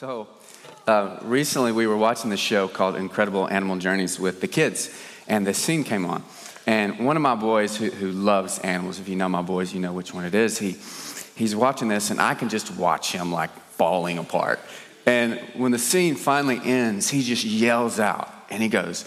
So, 0.00 0.28
uh, 0.86 1.18
recently 1.20 1.72
we 1.72 1.86
were 1.86 1.94
watching 1.94 2.30
this 2.30 2.40
show 2.40 2.68
called 2.68 2.96
Incredible 2.96 3.46
Animal 3.46 3.76
Journeys 3.76 4.18
with 4.18 4.40
the 4.40 4.48
kids, 4.48 4.88
and 5.28 5.46
the 5.46 5.52
scene 5.52 5.84
came 5.84 6.06
on. 6.06 6.24
And 6.66 7.04
one 7.04 7.16
of 7.16 7.22
my 7.22 7.34
boys 7.34 7.76
who, 7.76 7.90
who 7.90 8.10
loves 8.10 8.58
animals, 8.60 8.98
if 8.98 9.10
you 9.10 9.16
know 9.16 9.28
my 9.28 9.42
boys, 9.42 9.74
you 9.74 9.80
know 9.80 9.92
which 9.92 10.14
one 10.14 10.24
it 10.24 10.34
is, 10.34 10.56
he, 10.56 10.70
he's 11.36 11.54
watching 11.54 11.88
this, 11.88 12.10
and 12.10 12.18
I 12.18 12.32
can 12.32 12.48
just 12.48 12.74
watch 12.76 13.12
him 13.12 13.30
like 13.30 13.50
falling 13.72 14.16
apart. 14.16 14.58
And 15.04 15.38
when 15.54 15.70
the 15.70 15.78
scene 15.78 16.14
finally 16.14 16.62
ends, 16.64 17.10
he 17.10 17.22
just 17.22 17.44
yells 17.44 18.00
out 18.00 18.32
and 18.48 18.62
he 18.62 18.70
goes, 18.70 19.04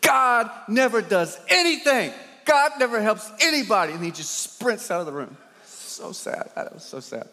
God 0.00 0.48
never 0.68 1.02
does 1.02 1.36
anything. 1.48 2.12
God 2.44 2.70
never 2.78 3.02
helps 3.02 3.28
anybody. 3.40 3.94
And 3.94 4.04
he 4.04 4.12
just 4.12 4.30
sprints 4.30 4.92
out 4.92 5.00
of 5.00 5.06
the 5.06 5.12
room. 5.12 5.36
So 5.64 6.12
sad. 6.12 6.52
That 6.54 6.72
was 6.72 6.84
so 6.84 7.00
sad. 7.00 7.28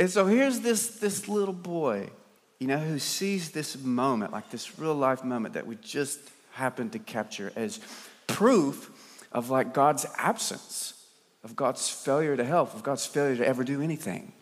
And 0.00 0.08
so 0.08 0.24
here's 0.24 0.60
this, 0.60 0.98
this 0.98 1.28
little 1.28 1.52
boy, 1.52 2.08
you 2.58 2.66
know, 2.66 2.78
who 2.78 2.98
sees 2.98 3.50
this 3.50 3.76
moment, 3.76 4.32
like 4.32 4.50
this 4.50 4.78
real 4.78 4.94
life 4.94 5.22
moment 5.22 5.52
that 5.52 5.66
we 5.66 5.76
just 5.82 6.18
happened 6.52 6.92
to 6.92 6.98
capture 6.98 7.52
as 7.54 7.80
proof 8.26 8.90
of 9.30 9.50
like 9.50 9.74
God's 9.74 10.06
absence, 10.16 10.94
of 11.44 11.54
God's 11.54 11.90
failure 11.90 12.34
to 12.34 12.44
help, 12.46 12.74
of 12.74 12.82
God's 12.82 13.04
failure 13.04 13.36
to 13.36 13.46
ever 13.46 13.62
do 13.62 13.82
anything. 13.82 14.32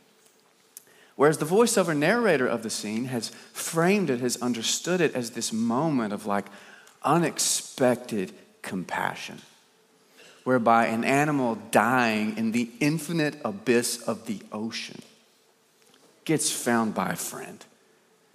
Whereas 1.16 1.38
the 1.38 1.44
voiceover 1.44 1.96
narrator 1.96 2.46
of 2.46 2.62
the 2.62 2.70
scene 2.70 3.06
has 3.06 3.30
framed 3.52 4.10
it, 4.10 4.20
has 4.20 4.36
understood 4.36 5.00
it 5.00 5.12
as 5.16 5.30
this 5.30 5.52
moment 5.52 6.12
of 6.12 6.24
like 6.24 6.46
unexpected 7.02 8.32
compassion, 8.62 9.40
whereby 10.44 10.86
an 10.86 11.02
animal 11.02 11.58
dying 11.72 12.38
in 12.38 12.52
the 12.52 12.70
infinite 12.78 13.34
abyss 13.44 14.00
of 14.02 14.26
the 14.26 14.40
ocean 14.52 15.02
gets 16.28 16.50
found 16.50 16.94
by 16.94 17.08
a 17.08 17.16
friend 17.16 17.64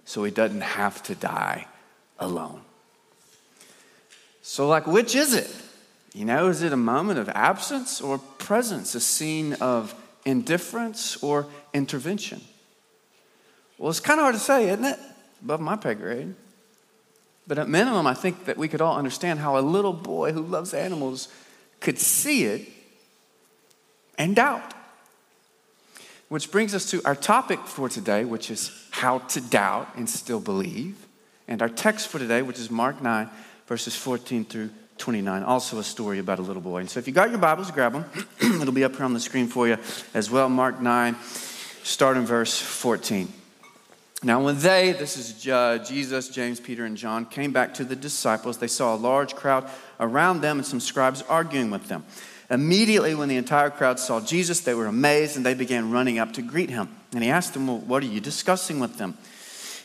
so 0.04 0.24
he 0.24 0.30
doesn't 0.32 0.62
have 0.62 1.00
to 1.00 1.14
die 1.14 1.64
alone. 2.18 2.60
So, 4.42 4.66
like, 4.66 4.88
which 4.88 5.14
is 5.14 5.32
it? 5.32 5.48
You 6.12 6.24
know, 6.24 6.48
is 6.48 6.60
it 6.62 6.72
a 6.72 6.76
moment 6.76 7.20
of 7.20 7.28
absence 7.28 8.00
or 8.00 8.18
presence, 8.18 8.96
a 8.96 9.00
scene 9.00 9.52
of 9.54 9.94
indifference 10.24 11.22
or 11.22 11.46
intervention? 11.72 12.40
Well, 13.78 13.90
it's 13.90 14.00
kind 14.00 14.18
of 14.18 14.24
hard 14.24 14.34
to 14.34 14.40
say, 14.40 14.70
isn't 14.70 14.84
it? 14.84 14.98
Above 15.44 15.60
my 15.60 15.76
pay 15.76 15.94
grade. 15.94 16.34
But 17.46 17.60
at 17.60 17.68
minimum, 17.68 18.08
I 18.08 18.14
think 18.14 18.46
that 18.46 18.58
we 18.58 18.66
could 18.66 18.80
all 18.80 18.96
understand 18.96 19.38
how 19.38 19.56
a 19.56 19.60
little 19.60 19.92
boy 19.92 20.32
who 20.32 20.42
loves 20.42 20.74
animals 20.74 21.28
could 21.78 22.00
see 22.00 22.44
it 22.44 22.68
and 24.18 24.34
doubt. 24.34 24.74
Which 26.34 26.50
brings 26.50 26.74
us 26.74 26.90
to 26.90 27.00
our 27.04 27.14
topic 27.14 27.60
for 27.60 27.88
today, 27.88 28.24
which 28.24 28.50
is 28.50 28.72
how 28.90 29.20
to 29.20 29.40
doubt 29.40 29.90
and 29.94 30.10
still 30.10 30.40
believe. 30.40 31.06
And 31.46 31.62
our 31.62 31.68
text 31.68 32.08
for 32.08 32.18
today, 32.18 32.42
which 32.42 32.58
is 32.58 32.72
Mark 32.72 33.00
9, 33.00 33.30
verses 33.68 33.94
14 33.94 34.44
through 34.44 34.70
29, 34.98 35.44
also 35.44 35.78
a 35.78 35.84
story 35.84 36.18
about 36.18 36.40
a 36.40 36.42
little 36.42 36.60
boy. 36.60 36.78
And 36.78 36.90
so 36.90 36.98
if 36.98 37.06
you 37.06 37.12
got 37.12 37.30
your 37.30 37.38
Bibles, 37.38 37.70
grab 37.70 37.92
them. 37.92 38.04
It'll 38.60 38.72
be 38.72 38.82
up 38.82 38.96
here 38.96 39.04
on 39.04 39.14
the 39.14 39.20
screen 39.20 39.46
for 39.46 39.68
you 39.68 39.78
as 40.12 40.28
well. 40.28 40.48
Mark 40.48 40.80
9, 40.80 41.14
start 41.84 42.16
in 42.16 42.26
verse 42.26 42.60
14. 42.60 43.32
Now, 44.24 44.42
when 44.42 44.58
they, 44.58 44.90
this 44.90 45.16
is 45.16 45.46
uh, 45.46 45.78
Jesus, 45.86 46.30
James, 46.30 46.58
Peter, 46.58 46.84
and 46.84 46.96
John, 46.96 47.26
came 47.26 47.52
back 47.52 47.74
to 47.74 47.84
the 47.84 47.94
disciples, 47.94 48.58
they 48.58 48.66
saw 48.66 48.92
a 48.92 48.96
large 48.96 49.36
crowd 49.36 49.70
around 50.00 50.40
them 50.40 50.58
and 50.58 50.66
some 50.66 50.80
scribes 50.80 51.22
arguing 51.28 51.70
with 51.70 51.86
them. 51.86 52.04
Immediately, 52.50 53.14
when 53.14 53.28
the 53.28 53.36
entire 53.36 53.70
crowd 53.70 53.98
saw 53.98 54.20
Jesus, 54.20 54.60
they 54.60 54.74
were 54.74 54.86
amazed 54.86 55.36
and 55.36 55.46
they 55.46 55.54
began 55.54 55.90
running 55.90 56.18
up 56.18 56.32
to 56.34 56.42
greet 56.42 56.70
him. 56.70 56.88
And 57.12 57.22
he 57.22 57.30
asked 57.30 57.54
them, 57.54 57.66
Well, 57.66 57.78
what 57.78 58.02
are 58.02 58.06
you 58.06 58.20
discussing 58.20 58.80
with 58.80 58.98
them? 58.98 59.16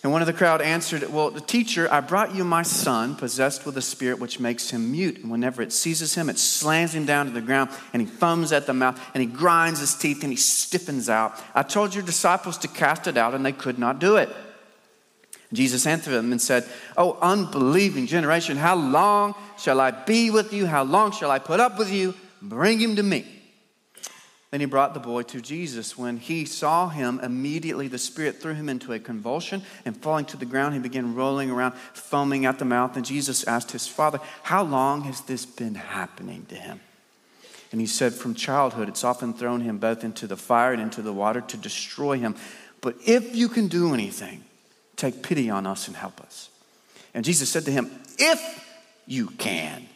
And 0.02 0.14
one 0.14 0.22
of 0.22 0.28
the 0.28 0.34
crowd 0.34 0.62
answered, 0.62 1.08
Well, 1.12 1.30
the 1.30 1.42
teacher, 1.42 1.92
I 1.92 2.00
brought 2.00 2.34
you 2.34 2.46
my 2.46 2.64
son, 2.64 3.16
possessed 3.16 3.66
with 3.66 3.76
a 3.78 3.82
spirit 3.82 4.20
which 4.20 4.40
makes 4.40 4.70
him 4.70 4.92
mute. 4.92 5.18
And 5.18 5.30
whenever 5.30 5.62
it 5.62 5.74
seizes 5.74 6.16
him, 6.16 6.30
it 6.30 6.40
slams 6.40 6.96
him 6.96 7.06
down 7.06 7.26
to 7.26 7.34
the 7.34 7.42
ground, 7.42 7.70
and 7.92 8.02
he 8.02 8.08
foams 8.08 8.54
at 8.54 8.66
the 8.66 8.74
mouth, 8.74 9.00
and 9.14 9.22
he 9.22 9.28
grinds 9.28 9.82
his 9.82 9.96
teeth, 9.96 10.24
and 10.24 10.32
he 10.32 10.38
stiffens 10.38 11.10
out. 11.10 11.34
I 11.54 11.64
told 11.64 11.94
your 11.94 12.04
disciples 12.04 12.58
to 12.60 12.70
cast 12.70 13.08
it 13.08 13.18
out, 13.18 13.34
and 13.34 13.46
they 13.46 13.52
could 13.52 13.78
not 13.78 14.00
do 14.00 14.16
it. 14.16 14.30
Jesus 15.52 15.86
answered 15.86 16.12
them 16.12 16.32
and 16.32 16.42
said, 16.42 16.66
Oh, 16.96 17.18
unbelieving 17.22 18.08
generation, 18.08 18.56
how 18.56 18.76
long 18.76 19.36
shall 19.58 19.82
I 19.82 19.92
be 19.92 20.30
with 20.30 20.54
you? 20.54 20.66
How 20.66 20.84
long 20.84 21.12
shall 21.12 21.32
I 21.32 21.40
put 21.40 21.60
up 21.60 21.78
with 21.78 21.92
you? 21.92 22.14
Bring 22.42 22.80
him 22.80 22.96
to 22.96 23.04
me. 23.04 23.26
Then 24.52 24.62
he 24.62 24.66
brought 24.66 24.96
the 24.96 25.00
boy 25.00 25.24
to 25.24 25.42
Jesus. 25.42 25.96
When 25.98 26.18
he 26.18 26.46
saw 26.46 26.90
him, 26.90 27.20
immediately 27.22 27.88
the 27.88 28.00
Spirit 28.00 28.42
threw 28.42 28.56
him 28.56 28.68
into 28.68 28.94
a 28.94 29.00
convulsion, 29.00 29.62
and 29.86 29.96
falling 29.96 30.26
to 30.26 30.38
the 30.38 30.46
ground, 30.46 30.74
he 30.74 30.80
began 30.80 31.14
rolling 31.14 31.52
around, 31.52 31.76
foaming 31.94 32.46
at 32.46 32.58
the 32.58 32.66
mouth. 32.66 32.96
And 32.96 33.06
Jesus 33.06 33.44
asked 33.44 33.72
his 33.72 33.88
father, 33.88 34.20
How 34.44 34.64
long 34.64 35.02
has 35.02 35.22
this 35.22 35.46
been 35.46 35.76
happening 35.76 36.46
to 36.50 36.56
him? 36.56 36.80
And 37.72 37.80
he 37.80 37.86
said, 37.86 38.14
From 38.14 38.34
childhood, 38.34 38.90
it's 38.90 39.04
often 39.04 39.36
thrown 39.36 39.62
him 39.62 39.78
both 39.78 40.04
into 40.04 40.26
the 40.26 40.38
fire 40.38 40.74
and 40.74 40.82
into 40.82 41.04
the 41.04 41.14
water 41.14 41.42
to 41.42 41.58
destroy 41.58 42.18
him. 42.18 42.36
But 42.82 42.96
if 43.06 43.36
you 43.36 43.50
can 43.50 43.68
do 43.68 43.94
anything, 43.94 44.44
take 44.96 45.22
pity 45.22 45.52
on 45.52 45.68
us 45.68 45.88
and 45.88 45.96
help 45.96 46.20
us. 46.22 46.50
And 47.14 47.24
Jesus 47.24 47.50
said 47.50 47.66
to 47.66 47.72
him, 47.72 47.92
If 48.18 48.66
you 49.06 49.28
can. 49.28 49.88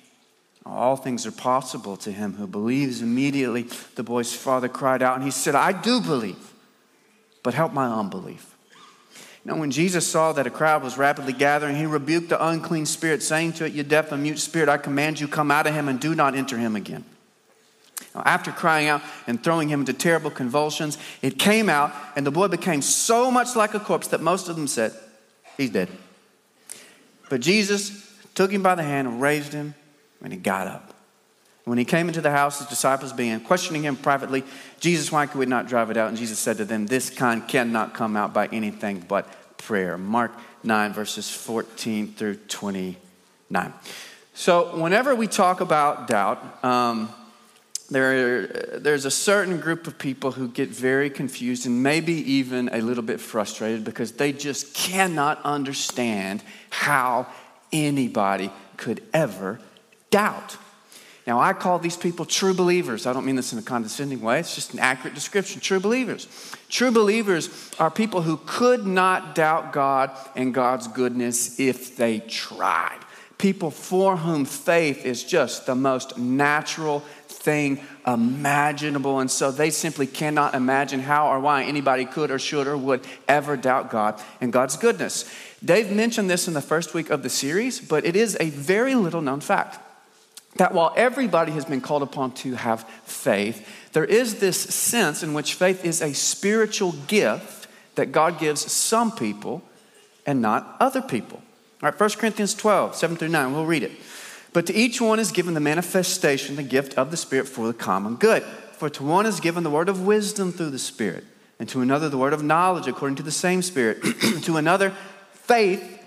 All 0.66 0.96
things 0.96 1.26
are 1.26 1.32
possible 1.32 1.98
to 1.98 2.12
him 2.12 2.34
who 2.34 2.48
believes. 2.48 3.02
Immediately, 3.02 3.68
the 3.96 4.04
boy's 4.04 4.34
father 4.34 4.70
cried 4.70 5.02
out 5.02 5.16
and 5.16 5.24
he 5.24 5.32
said, 5.32 5.56
I 5.56 5.74
do 5.74 6.00
believe, 6.00 6.54
but 7.44 7.54
help 7.54 7.74
my 7.74 7.88
unbelief. 7.88 8.56
Now, 9.46 9.58
when 9.58 9.72
Jesus 9.72 10.08
saw 10.08 10.32
that 10.34 10.48
a 10.48 10.50
crowd 10.50 10.84
was 10.84 10.98
rapidly 10.98 11.34
gathering, 11.34 11.76
he 11.76 11.86
rebuked 11.86 12.30
the 12.30 12.46
unclean 12.46 12.86
spirit, 12.86 13.22
saying 13.22 13.54
to 13.54 13.66
it, 13.66 13.74
You 13.74 13.84
deaf 13.84 14.14
and 14.14 14.24
mute 14.24 14.40
spirit, 14.40 14.70
I 14.70 14.78
command 14.78 15.20
you, 15.20 15.28
come 15.28 15.52
out 15.52 15.68
of 15.68 15.74
him 15.74 15.90
and 15.90 16.00
do 16.00 16.16
not 16.16 16.34
enter 16.34 16.58
him 16.58 16.78
again. 16.78 17.04
Now, 18.16 18.24
after 18.26 18.52
crying 18.52 18.88
out 18.88 19.02
and 19.28 19.44
throwing 19.44 19.68
him 19.68 19.82
into 19.82 19.92
terrible 19.92 20.32
convulsions, 20.32 20.98
it 21.22 21.38
came 21.40 21.68
out, 21.68 21.94
and 22.16 22.26
the 22.26 22.32
boy 22.32 22.48
became 22.48 22.82
so 22.82 23.30
much 23.30 23.54
like 23.58 23.74
a 23.74 23.82
corpse 23.82 24.08
that 24.10 24.22
most 24.22 24.48
of 24.48 24.56
them 24.56 24.68
said, 24.68 24.94
He's 25.58 25.72
dead. 25.72 25.90
But 27.30 27.42
Jesus 27.42 28.10
took 28.36 28.50
him 28.50 28.64
by 28.64 28.76
the 28.76 28.84
hand 28.84 29.10
and 29.10 29.22
raised 29.22 29.52
him 29.52 29.76
and 30.24 30.34
he 30.34 30.40
got 30.40 30.68
up. 30.68 30.94
When 31.66 31.78
he 31.78 31.86
came 31.86 32.08
into 32.08 32.20
the 32.20 32.32
house, 32.32 32.60
his 32.60 32.68
disciples 32.68 33.14
began 33.14 33.40
questioning 33.40 33.84
him 33.84 33.96
privately. 33.96 34.44
Jesus, 34.80 35.12
why 35.12 35.28
could 35.28 35.40
we 35.40 35.46
not 35.46 35.68
drive 35.68 35.92
it 35.92 35.98
out? 35.98 36.10
And 36.10 36.18
Jesus 36.18 36.40
said 36.40 36.58
to 36.58 36.66
them, 36.66 36.88
This 36.88 37.10
kind 37.10 37.48
cannot 37.48 37.94
come 37.94 38.18
out 38.18 38.34
by 38.34 38.48
anything 38.48 39.06
but 39.08 39.28
prayer. 39.58 39.98
Mark 39.98 40.34
9, 40.64 40.92
verses 40.92 41.30
14 41.30 42.14
through 42.14 42.36
29. 42.36 43.74
So, 44.34 44.76
whenever 44.76 45.16
we 45.16 45.28
talk 45.28 45.62
about 45.62 46.08
doubt, 46.08 46.66
um, 46.66 47.10
there, 47.90 48.48
there's 48.48 49.06
a 49.06 49.12
certain 49.12 49.60
group 49.60 49.88
of 49.88 49.98
people 49.98 50.32
who 50.32 50.48
get 50.50 50.70
very 50.70 51.10
confused 51.10 51.66
and 51.66 51.84
maybe 51.84 52.14
even 52.14 52.70
a 52.74 52.82
little 52.82 53.04
bit 53.04 53.22
frustrated 53.22 53.86
because 53.86 54.14
they 54.14 54.34
just 54.34 54.74
cannot 54.74 55.42
understand 55.44 56.44
how 56.72 57.28
anybody 57.72 58.52
could 58.76 59.02
ever 59.14 59.60
doubt. 60.14 60.58
Now, 61.26 61.40
I 61.40 61.54
call 61.54 61.80
these 61.80 61.98
people 61.98 62.26
true 62.26 62.54
believers. 62.54 63.08
I 63.08 63.14
don't 63.14 63.26
mean 63.26 63.36
this 63.36 63.52
in 63.52 63.58
a 63.58 63.64
condescending 63.64 64.22
way, 64.22 64.40
it's 64.40 64.54
just 64.54 64.74
an 64.74 64.80
accurate 64.80 65.16
description. 65.16 65.60
True 65.60 65.80
believers. 65.80 66.28
True 66.70 66.92
believers 66.92 67.50
are 67.80 67.90
people 67.90 68.22
who 68.22 68.40
could 68.46 68.86
not 68.86 69.34
doubt 69.34 69.74
God 69.74 70.12
and 70.36 70.54
God's 70.54 70.88
goodness 70.88 71.60
if 71.60 71.98
they 71.98 72.20
tried. 72.20 73.00
People 73.40 73.72
for 73.72 74.18
whom 74.18 74.46
faith 74.46 75.06
is 75.06 75.24
just 75.24 75.66
the 75.66 75.76
most 75.76 76.18
natural 76.18 77.00
thing 77.28 77.80
imaginable. 78.06 79.20
And 79.20 79.32
so 79.32 79.50
they 79.50 79.70
simply 79.70 80.08
cannot 80.08 80.54
imagine 80.54 81.00
how 81.00 81.30
or 81.30 81.40
why 81.40 81.64
anybody 81.64 82.06
could 82.06 82.32
or 82.32 82.40
should 82.40 82.68
or 82.68 82.78
would 82.78 83.02
ever 83.28 83.58
doubt 83.58 83.90
God 83.90 84.22
and 84.40 84.54
God's 84.54 84.78
goodness. 84.78 85.30
Dave 85.64 85.92
mentioned 85.92 86.30
this 86.30 86.48
in 86.48 86.54
the 86.54 86.62
first 86.62 86.94
week 86.94 87.10
of 87.10 87.24
the 87.24 87.30
series, 87.30 87.80
but 87.80 88.06
it 88.06 88.16
is 88.16 88.38
a 88.40 88.50
very 88.50 88.96
little 88.96 89.22
known 89.22 89.40
fact 89.40 89.80
that 90.58 90.74
while 90.74 90.94
everybody 90.96 91.52
has 91.54 91.66
been 91.66 91.82
called 91.82 92.04
upon 92.04 92.32
to 92.34 92.56
have 92.56 92.88
faith, 93.06 93.68
there 93.94 94.06
is 94.06 94.40
this 94.40 94.60
sense 94.60 95.24
in 95.24 95.34
which 95.34 95.56
faith 95.56 95.84
is 95.84 96.02
a 96.02 96.14
spiritual 96.14 96.94
gift 97.08 97.68
that 97.96 98.12
God 98.12 98.40
gives 98.40 98.72
some 98.72 99.12
people 99.12 99.64
and 100.26 100.42
not 100.42 100.76
other 100.80 101.02
people. 101.02 101.42
All 101.82 101.90
right, 101.90 102.00
1 102.00 102.10
Corinthians 102.12 102.54
12, 102.54 102.96
7 102.96 103.18
through 103.18 103.30
9, 103.30 103.54
we'll 103.54 103.66
read 103.66 103.84
it. 103.84 103.92
But 104.54 104.68
to 104.68 104.74
each 104.74 105.02
one 105.02 105.20
is 105.20 105.32
given 105.32 105.56
the 105.56 105.60
manifestation, 105.60 106.56
the 106.56 106.64
gift 106.64 106.94
of 106.98 107.12
the 107.12 107.18
Spirit 107.18 107.48
for 107.48 107.68
the 107.68 107.74
common 107.74 108.16
good. 108.16 108.44
For 108.74 108.90
to 108.90 109.04
one 109.04 109.26
is 109.26 109.40
given 109.40 109.64
the 109.64 109.70
word 109.70 109.90
of 109.90 110.06
wisdom 110.06 110.52
through 110.52 110.70
the 110.70 110.80
Spirit, 110.80 111.24
and 111.60 111.68
to 111.70 111.82
another 111.82 112.10
the 112.10 112.18
word 112.18 112.34
of 112.34 112.44
knowledge 112.44 112.88
according 112.88 113.16
to 113.16 113.24
the 113.24 113.32
same 113.32 113.62
Spirit, 113.62 114.04
to 114.44 114.58
another 114.58 114.94
faith 115.34 116.00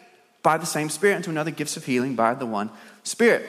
by 0.43 0.57
the 0.57 0.67
same 0.67 0.89
Spirit, 0.89 1.17
and 1.17 1.25
to 1.25 1.31
another 1.31 1.51
gifts 1.51 1.77
of 1.77 1.85
healing 1.85 2.15
by 2.15 2.35
the 2.35 2.47
one 2.47 2.71
Spirit 3.03 3.47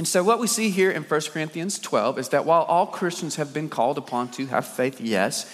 and 0.00 0.08
so, 0.08 0.24
what 0.24 0.38
we 0.38 0.46
see 0.46 0.70
here 0.70 0.90
in 0.90 1.02
1 1.02 1.20
Corinthians 1.30 1.78
12 1.78 2.18
is 2.18 2.30
that 2.30 2.46
while 2.46 2.62
all 2.62 2.86
Christians 2.86 3.36
have 3.36 3.52
been 3.52 3.68
called 3.68 3.98
upon 3.98 4.30
to 4.30 4.46
have 4.46 4.66
faith, 4.66 4.98
yes, 4.98 5.44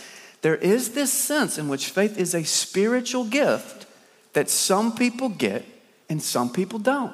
there 0.43 0.55
is 0.55 0.93
this 0.93 1.13
sense 1.13 1.59
in 1.59 1.67
which 1.67 1.91
faith 1.91 2.17
is 2.17 2.33
a 2.33 2.45
spiritual 2.45 3.25
gift 3.25 3.87
that 4.35 4.49
some 4.49 4.95
people 4.95 5.31
get 5.31 5.65
and 6.09 6.23
some 6.23 6.53
people 6.53 6.79
don't. 6.79 7.13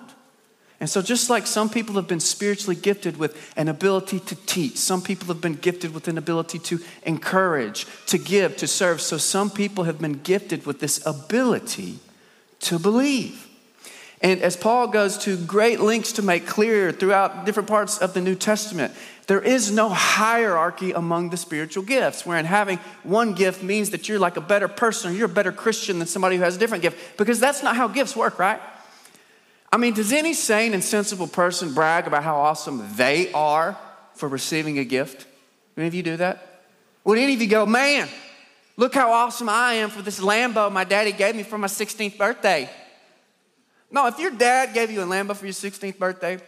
And 0.79 0.90
so, 0.90 1.00
just 1.00 1.31
like 1.31 1.46
some 1.46 1.70
people 1.70 1.94
have 1.94 2.06
been 2.06 2.20
spiritually 2.20 2.76
gifted 2.76 3.17
with 3.17 3.50
an 3.56 3.69
ability 3.69 4.20
to 4.20 4.34
teach, 4.44 4.76
some 4.76 5.00
people 5.00 5.29
have 5.29 5.40
been 5.40 5.55
gifted 5.55 5.94
with 5.94 6.08
an 6.08 6.19
ability 6.19 6.58
to 6.58 6.81
encourage, 7.05 7.87
to 8.08 8.19
give, 8.19 8.58
to 8.58 8.67
serve. 8.67 9.00
So, 9.00 9.17
some 9.17 9.49
people 9.49 9.84
have 9.84 9.99
been 9.99 10.20
gifted 10.20 10.67
with 10.67 10.81
this 10.81 11.00
ability 11.06 11.99
to 12.61 12.79
believe. 12.79 13.49
And 14.22 14.40
as 14.40 14.56
Paul 14.56 14.86
goes 14.86 15.19
to 15.19 15.36
great 15.36 15.80
lengths 15.80 16.12
to 16.12 16.22
make 16.22 16.46
clear 16.46 16.92
throughout 16.92 17.44
different 17.44 17.69
parts 17.69 17.98
of 17.98 18.14
the 18.14 18.20
New 18.20 18.36
Testament, 18.36 18.94
there 19.26 19.40
is 19.40 19.72
no 19.72 19.88
hierarchy 19.88 20.92
among 20.92 21.30
the 21.30 21.36
spiritual 21.36 21.82
gifts, 21.82 22.24
wherein 22.24 22.44
having 22.44 22.78
one 23.02 23.34
gift 23.34 23.64
means 23.64 23.90
that 23.90 24.08
you're 24.08 24.20
like 24.20 24.36
a 24.36 24.40
better 24.40 24.69
person 24.69 25.10
or 25.10 25.14
you're 25.14 25.26
a 25.26 25.28
better 25.28 25.50
Christian 25.50 25.98
than 25.98 26.06
somebody 26.06 26.36
who 26.36 26.42
has 26.42 26.54
a 26.54 26.58
different 26.58 26.82
gift, 26.82 27.19
because 27.19 27.40
that's 27.40 27.64
not 27.64 27.74
how 27.74 27.88
gifts 27.88 28.14
work, 28.14 28.38
right? 28.38 28.60
I 29.72 29.76
mean, 29.76 29.94
does 29.94 30.12
any 30.12 30.34
sane 30.34 30.72
and 30.72 30.84
sensible 30.84 31.26
person 31.26 31.74
brag 31.74 32.06
about 32.06 32.22
how 32.22 32.36
awesome 32.36 32.94
they 32.94 33.32
are 33.32 33.76
for 34.14 34.28
receiving 34.28 34.78
a 34.78 34.84
gift? 34.84 35.26
Any 35.76 35.86
of 35.86 35.94
you 35.94 36.02
do 36.02 36.16
that? 36.19 36.62
Would 37.04 37.19
any 37.19 37.34
of 37.34 37.40
you 37.40 37.48
go, 37.48 37.66
man, 37.66 38.08
look 38.76 38.94
how 38.94 39.12
awesome 39.12 39.48
I 39.48 39.74
am 39.74 39.90
for 39.90 40.02
this 40.02 40.20
Lambo 40.20 40.70
my 40.70 40.84
daddy 40.84 41.10
gave 41.10 41.34
me 41.34 41.42
for 41.42 41.58
my 41.58 41.66
16th 41.66 42.19
birthday? 42.19 42.70
No, 43.93 44.06
if 44.06 44.19
your 44.19 44.31
dad 44.31 44.73
gave 44.73 44.91
you 44.91 45.03
a 45.03 45.06
Lambo 45.06 45.37
for 45.37 45.44
your 45.44 45.53
16th 45.53 45.99
birthday, 45.99 46.39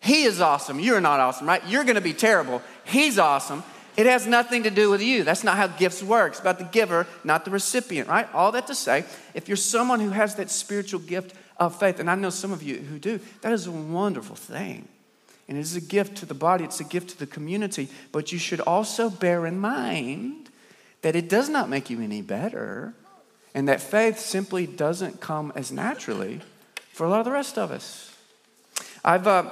he 0.00 0.24
is 0.24 0.40
awesome. 0.40 0.80
You're 0.80 1.00
not 1.00 1.20
awesome, 1.20 1.46
right? 1.46 1.62
You're 1.66 1.84
going 1.84 1.94
to 1.94 2.00
be 2.00 2.14
terrible. 2.14 2.62
He's 2.84 3.18
awesome. 3.18 3.62
It 3.96 4.06
has 4.06 4.26
nothing 4.26 4.64
to 4.64 4.70
do 4.70 4.90
with 4.90 5.02
you. 5.02 5.22
That's 5.22 5.44
not 5.44 5.56
how 5.56 5.68
gifts 5.68 6.02
work. 6.02 6.32
It's 6.32 6.40
about 6.40 6.58
the 6.58 6.64
giver, 6.64 7.06
not 7.22 7.44
the 7.44 7.50
recipient, 7.50 8.08
right? 8.08 8.26
All 8.34 8.52
that 8.52 8.66
to 8.66 8.74
say, 8.74 9.04
if 9.34 9.48
you're 9.48 9.56
someone 9.56 10.00
who 10.00 10.10
has 10.10 10.34
that 10.36 10.50
spiritual 10.50 11.00
gift 11.00 11.34
of 11.58 11.78
faith, 11.78 12.00
and 12.00 12.10
I 12.10 12.16
know 12.16 12.30
some 12.30 12.52
of 12.52 12.62
you 12.62 12.78
who 12.78 12.98
do, 12.98 13.20
that 13.42 13.52
is 13.52 13.66
a 13.66 13.72
wonderful 13.72 14.34
thing. 14.34 14.88
And 15.46 15.58
it 15.58 15.60
is 15.60 15.76
a 15.76 15.80
gift 15.80 16.16
to 16.18 16.26
the 16.26 16.34
body, 16.34 16.64
it's 16.64 16.80
a 16.80 16.84
gift 16.84 17.10
to 17.10 17.18
the 17.18 17.26
community. 17.26 17.88
But 18.12 18.32
you 18.32 18.38
should 18.38 18.60
also 18.60 19.10
bear 19.10 19.46
in 19.46 19.58
mind 19.58 20.48
that 21.02 21.14
it 21.14 21.28
does 21.28 21.48
not 21.48 21.68
make 21.68 21.90
you 21.90 22.00
any 22.00 22.22
better, 22.22 22.94
and 23.54 23.68
that 23.68 23.80
faith 23.80 24.18
simply 24.18 24.66
doesn't 24.66 25.20
come 25.20 25.52
as 25.54 25.70
naturally 25.70 26.40
for 26.94 27.04
a 27.04 27.10
lot 27.10 27.18
of 27.18 27.24
the 27.24 27.32
rest 27.32 27.58
of 27.58 27.72
us. 27.72 28.14
I've, 29.04 29.26
uh, 29.26 29.50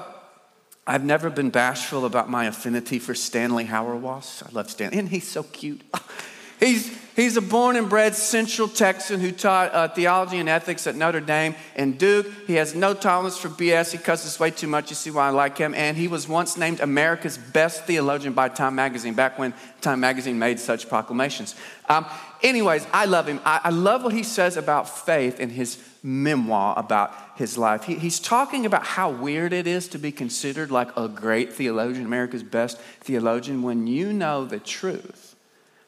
I've 0.87 1.05
never 1.05 1.29
been 1.29 1.51
bashful 1.51 2.05
about 2.05 2.31
my 2.31 2.45
affinity 2.45 3.01
for 3.01 3.17
Stanley 3.17 3.65
Hauerwas. 3.65 4.47
I 4.49 4.53
love 4.53 4.71
Stanley, 4.71 4.99
and 5.01 5.09
he's 5.09 5.27
so 5.27 5.43
cute. 5.43 5.81
he's, 6.61 6.97
He's 7.15 7.37
a 7.37 7.43
born 7.43 7.77
and 7.77 7.91
bred 7.91 8.15
Central 8.15 8.69
Texan 8.69 9.21
who 9.21 9.33
taught 9.33 9.75
uh, 9.75 9.89
theology 9.89 10.39
and 10.39 10.49
ethics 10.49 10.87
at 10.87 10.97
Notre 10.97 11.21
Dame 11.21 11.55
and 11.77 11.99
Duke. 11.99 12.27
He 12.47 12.55
has 12.55 12.75
no 12.75 12.95
tolerance 12.95 13.37
for 13.37 13.51
BS. 13.51 13.93
He 13.93 13.99
cusses 13.99 14.41
way 14.41 14.51
too 14.51 14.67
much. 14.67 14.89
You 14.89 14.97
see 14.97 15.11
why 15.11 15.27
I 15.27 15.31
like 15.31 15.59
him. 15.59 15.75
And 15.75 15.95
he 15.95 16.09
was 16.09 16.27
once 16.27 16.57
named 16.57 16.81
America's 16.81 17.37
best 17.37 17.85
theologian 17.85 18.33
by 18.33 18.49
Time 18.49 18.75
Magazine, 18.75 19.13
back 19.13 19.39
when 19.39 19.53
Time 19.83 20.01
Magazine 20.01 20.39
made 20.39 20.59
such 20.59 20.89
proclamations. 20.89 21.55
Um, 21.87 22.07
anyways, 22.43 22.87
I 22.95 23.05
love 23.05 23.27
him. 23.27 23.41
I, 23.45 23.61
I, 23.65 23.71
love 23.71 24.05
what 24.05 24.15
he 24.15 24.23
says 24.23 24.57
about 24.57 24.89
faith 24.89 25.39
in 25.39 25.51
his 25.51 25.79
memoir 26.03 26.79
about 26.79 27.15
his 27.37 27.59
life. 27.59 27.85
He, 27.85 27.97
he's 27.97 28.21
talking 28.21 28.65
about 28.65 28.87
how 28.87 29.11
weird 29.11 29.53
it 29.53 29.67
is 29.67 29.87
to 29.89 29.99
be 29.99 30.13
considered 30.13 30.71
like 30.71 30.97
a 30.97 31.09
great 31.09 31.53
theologian, 31.53 32.07
America's 32.07 32.43
best 32.43 32.79
theologian, 33.01 33.63
when 33.63 33.87
you 33.87 34.15
know 34.15 34.47
the 34.47 34.59
truth 34.59 35.32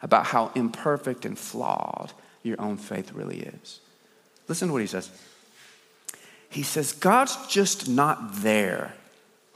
about 0.04 0.26
how 0.26 0.52
imperfect 0.54 1.24
and 1.24 1.36
flawed 1.36 2.12
your 2.42 2.60
own 2.60 2.76
faith 2.76 3.12
really 3.12 3.40
is. 3.40 3.80
Listen 4.46 4.68
to 4.68 4.72
what 4.72 4.82
he 4.82 4.86
says. 4.86 5.10
He 6.50 6.62
says, 6.62 6.92
God's 6.92 7.36
just 7.48 7.88
not 7.88 8.42
there 8.42 8.94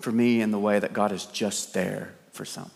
for 0.01 0.11
me 0.11 0.41
in 0.41 0.51
the 0.51 0.59
way 0.59 0.79
that 0.79 0.95
God 0.95 1.13
is 1.13 1.27
just 1.27 1.75
there 1.75 2.15
for 2.33 2.47
some. 2.47 2.71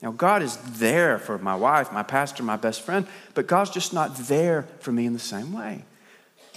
Now, 0.00 0.12
God 0.12 0.42
is 0.42 0.56
there 0.56 1.18
for 1.18 1.36
my 1.36 1.56
wife, 1.56 1.92
my 1.92 2.04
pastor, 2.04 2.42
my 2.44 2.56
best 2.56 2.82
friend, 2.82 3.06
but 3.34 3.48
God's 3.48 3.70
just 3.70 3.92
not 3.92 4.16
there 4.16 4.68
for 4.78 4.92
me 4.92 5.04
in 5.04 5.14
the 5.14 5.18
same 5.18 5.52
way. 5.52 5.84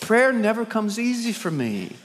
Prayer 0.01 0.31
never 0.31 0.65
comes 0.65 0.99
easy 0.99 1.31
for 1.31 1.49
me. 1.49 1.95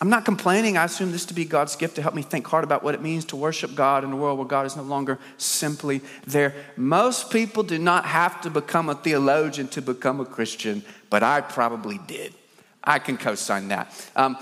I'm 0.00 0.08
not 0.08 0.24
complaining. 0.24 0.78
I 0.78 0.84
assume 0.84 1.12
this 1.12 1.26
to 1.26 1.34
be 1.34 1.44
God's 1.44 1.76
gift 1.76 1.96
to 1.96 2.02
help 2.02 2.14
me 2.14 2.22
think 2.22 2.46
hard 2.46 2.64
about 2.64 2.82
what 2.82 2.94
it 2.94 3.02
means 3.02 3.26
to 3.26 3.36
worship 3.36 3.74
God 3.74 4.02
in 4.02 4.12
a 4.12 4.16
world 4.16 4.38
where 4.38 4.48
God 4.48 4.64
is 4.64 4.74
no 4.74 4.82
longer 4.82 5.18
simply 5.36 6.00
there. 6.26 6.54
Most 6.76 7.30
people 7.30 7.62
do 7.62 7.78
not 7.78 8.06
have 8.06 8.40
to 8.40 8.50
become 8.50 8.88
a 8.88 8.94
theologian 8.94 9.68
to 9.68 9.82
become 9.82 10.18
a 10.18 10.24
Christian, 10.24 10.82
but 11.10 11.22
I 11.22 11.42
probably 11.42 11.98
did. 12.06 12.32
I 12.82 12.98
can 12.98 13.18
co 13.18 13.34
sign 13.34 13.68
that. 13.68 13.92
Um, 14.16 14.38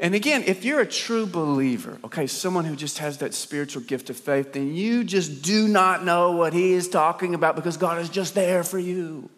and 0.00 0.14
again, 0.14 0.44
if 0.46 0.64
you're 0.64 0.80
a 0.80 0.86
true 0.86 1.26
believer, 1.26 1.98
okay, 2.04 2.26
someone 2.26 2.64
who 2.64 2.74
just 2.74 2.98
has 2.98 3.18
that 3.18 3.34
spiritual 3.34 3.82
gift 3.82 4.08
of 4.08 4.16
faith, 4.16 4.54
then 4.54 4.74
you 4.74 5.04
just 5.04 5.42
do 5.42 5.68
not 5.68 6.04
know 6.04 6.32
what 6.32 6.54
he 6.54 6.72
is 6.72 6.88
talking 6.88 7.34
about 7.34 7.54
because 7.54 7.76
God 7.76 8.00
is 8.00 8.08
just 8.08 8.34
there 8.34 8.64
for 8.64 8.78
you. 8.78 9.28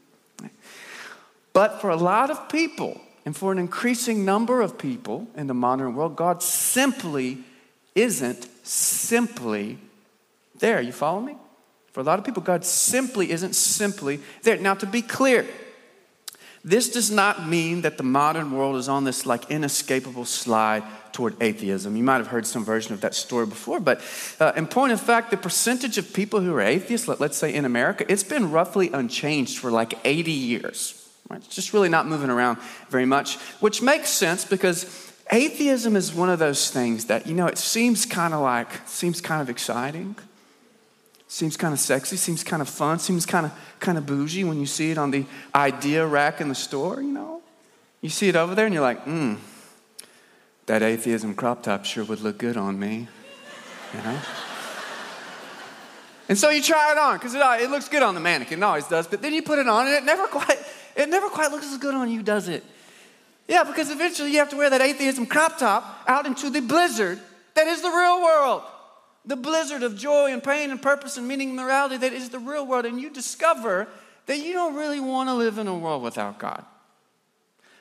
But 1.53 1.81
for 1.81 1.91
a 1.91 1.97
lot 1.97 2.31
of 2.31 2.49
people, 2.49 3.01
and 3.25 3.37
for 3.37 3.53
an 3.53 3.59
increasing 3.59 4.25
number 4.25 4.61
of 4.61 4.77
people 4.77 5.29
in 5.35 5.47
the 5.47 5.55
modern 5.55 5.95
world, 5.95 6.17
God 6.17 6.43
simply 6.43 7.39
isn't 7.95 8.49
simply 8.67 9.79
there. 10.59 10.81
You 10.81 10.93
follow 10.93 11.21
me? 11.21 11.37
For 11.93 12.01
a 12.01 12.03
lot 12.03 12.19
of 12.19 12.25
people, 12.25 12.43
God 12.43 12.65
simply 12.65 13.31
isn't 13.31 13.55
simply 13.55 14.21
there. 14.43 14.57
Now, 14.57 14.75
to 14.75 14.87
be 14.87 15.01
clear, 15.01 15.47
this 16.65 16.91
does 16.91 17.11
not 17.11 17.47
mean 17.47 17.83
that 17.83 17.99
the 17.99 18.03
modern 18.03 18.51
world 18.53 18.77
is 18.77 18.89
on 18.89 19.05
this 19.05 19.27
like 19.27 19.51
inescapable 19.51 20.25
slide 20.25 20.83
toward 21.13 21.41
atheism. 21.41 21.97
You 21.97 22.03
might 22.03 22.17
have 22.17 22.27
heard 22.27 22.47
some 22.47 22.65
version 22.65 22.95
of 22.95 23.03
that 23.03 23.15
story 23.15 23.47
before, 23.47 23.81
but 23.81 24.01
uh, 24.41 24.53
in 24.57 24.67
point 24.67 24.93
of 24.93 25.01
fact, 25.01 25.31
the 25.31 25.37
percentage 25.37 25.97
of 25.97 26.13
people 26.13 26.41
who 26.41 26.55
are 26.55 26.61
atheists, 26.61 27.07
let, 27.07 27.21
let's 27.21 27.37
say 27.37 27.55
in 27.55 27.65
America, 27.65 28.05
it's 28.11 28.25
been 28.25 28.51
roughly 28.51 28.91
unchanged 28.91 29.59
for 29.59 29.71
like 29.71 29.95
80 30.05 30.33
years. 30.33 31.04
Right? 31.29 31.43
It's 31.45 31.55
just 31.55 31.73
really 31.73 31.89
not 31.89 32.07
moving 32.07 32.31
around 32.31 32.59
very 32.91 33.07
much, 33.07 33.39
which 33.61 33.81
makes 33.81 34.11
sense 34.11 34.45
because 34.45 35.13
atheism 35.31 35.97
is 35.97 36.13
one 36.13 36.29
of 36.29 36.39
those 36.39 36.71
things 36.71 37.07
that, 37.07 37.27
you 37.27 37.35
know, 37.35 37.47
it 37.47 37.59
seems 37.59 38.05
kind 38.05 38.35
of 38.35 38.41
like, 38.41 38.87
seems 38.87 39.21
kind 39.21 39.41
of 39.41 39.49
exciting, 39.49 40.17
seems 41.29 41.57
kind 41.57 41.73
of 41.73 41.81
sexy, 41.81 42.17
seems 42.17 42.45
kind 42.45 42.61
of 42.61 42.69
fun, 42.69 42.99
seems 42.99 43.25
kind 43.25 43.47
of 43.47 43.53
kind 43.81 43.99
of 43.99 44.07
bougie 44.07 44.45
when 44.45 44.61
you 44.61 44.67
see 44.67 44.91
it 44.91 44.99
on 44.99 45.11
the 45.11 45.25
idea 45.55 46.07
rack 46.07 46.41
in 46.41 46.49
the 46.49 46.55
store, 46.55 47.01
you 47.01 47.13
know. 47.13 47.41
You 48.01 48.11
see 48.11 48.29
it 48.29 48.37
over 48.37 48.55
there 48.55 48.67
and 48.67 48.75
you're 48.75 48.83
like, 48.83 49.03
hmm, 49.05 49.37
that 50.67 50.83
atheism 50.83 51.35
crop 51.35 51.63
top 51.63 51.85
sure 51.85 52.05
would 52.05 52.21
look 52.21 52.39
good 52.39 52.57
on 52.57 52.79
me, 52.79 53.09
you 53.95 54.03
know. 54.03 54.19
And 56.29 56.39
so 56.39 56.49
you 56.49 56.63
try 56.63 56.93
it 56.93 56.99
on 56.99 57.17
because 57.17 57.35
it, 57.35 57.41
it, 57.63 57.71
looks 57.71 57.89
good 57.89 58.03
on 58.03 58.15
the 58.15 58.21
mannequin. 58.21 58.59
It 58.59 58.63
always 58.63 58.89
does. 58.89 59.07
But 59.07 59.21
then 59.21 59.35
you 59.35 59.43
put 59.43 59.59
it 59.59 59.69
on 59.69 59.87
and 59.87 59.95
it 59.97 60.05
never 60.05 60.27
quite, 60.27 60.59
it 60.97 61.09
never 61.09 61.29
quite 61.29 61.51
looks 61.51 61.67
as 61.67 61.79
good 61.79 61.95
on 61.95 62.11
you, 62.11 62.23
does 62.23 62.49
it? 62.49 62.65
Yeah, 63.49 63.65
because 63.65 63.91
eventually 63.91 64.33
you 64.33 64.39
have 64.39 64.51
to 64.51 64.57
wear 64.57 64.71
that 64.71 64.81
atheism 64.81 65.27
crop 65.27 65.59
top 65.59 66.05
out 66.07 66.27
into 66.27 66.51
the 66.51 66.61
blizzard 66.61 67.21
that 67.55 67.67
is 67.67 67.83
the 67.83 67.91
real 67.91 68.23
world. 68.23 68.63
The 69.27 69.37
blizzard 69.37 69.83
of 69.83 69.97
joy 69.97 70.33
and 70.33 70.43
pain 70.43 70.71
and 70.71 70.81
purpose 70.81 71.17
and 71.17 71.27
meaning 71.27 71.49
and 71.49 71.57
morality 71.57 71.97
that 71.99 72.13
is 72.13 72.29
the 72.29 72.39
real 72.39 72.67
world. 72.67 72.85
And 72.85 73.01
you 73.01 73.11
discover 73.11 73.89
that 74.27 74.39
you 74.39 74.53
don't 74.53 74.75
really 74.75 75.01
want 75.01 75.29
to 75.29 75.35
live 75.35 75.59
in 75.59 75.67
a 75.67 75.77
world 75.77 76.03
without 76.03 76.39
God. 76.39 76.65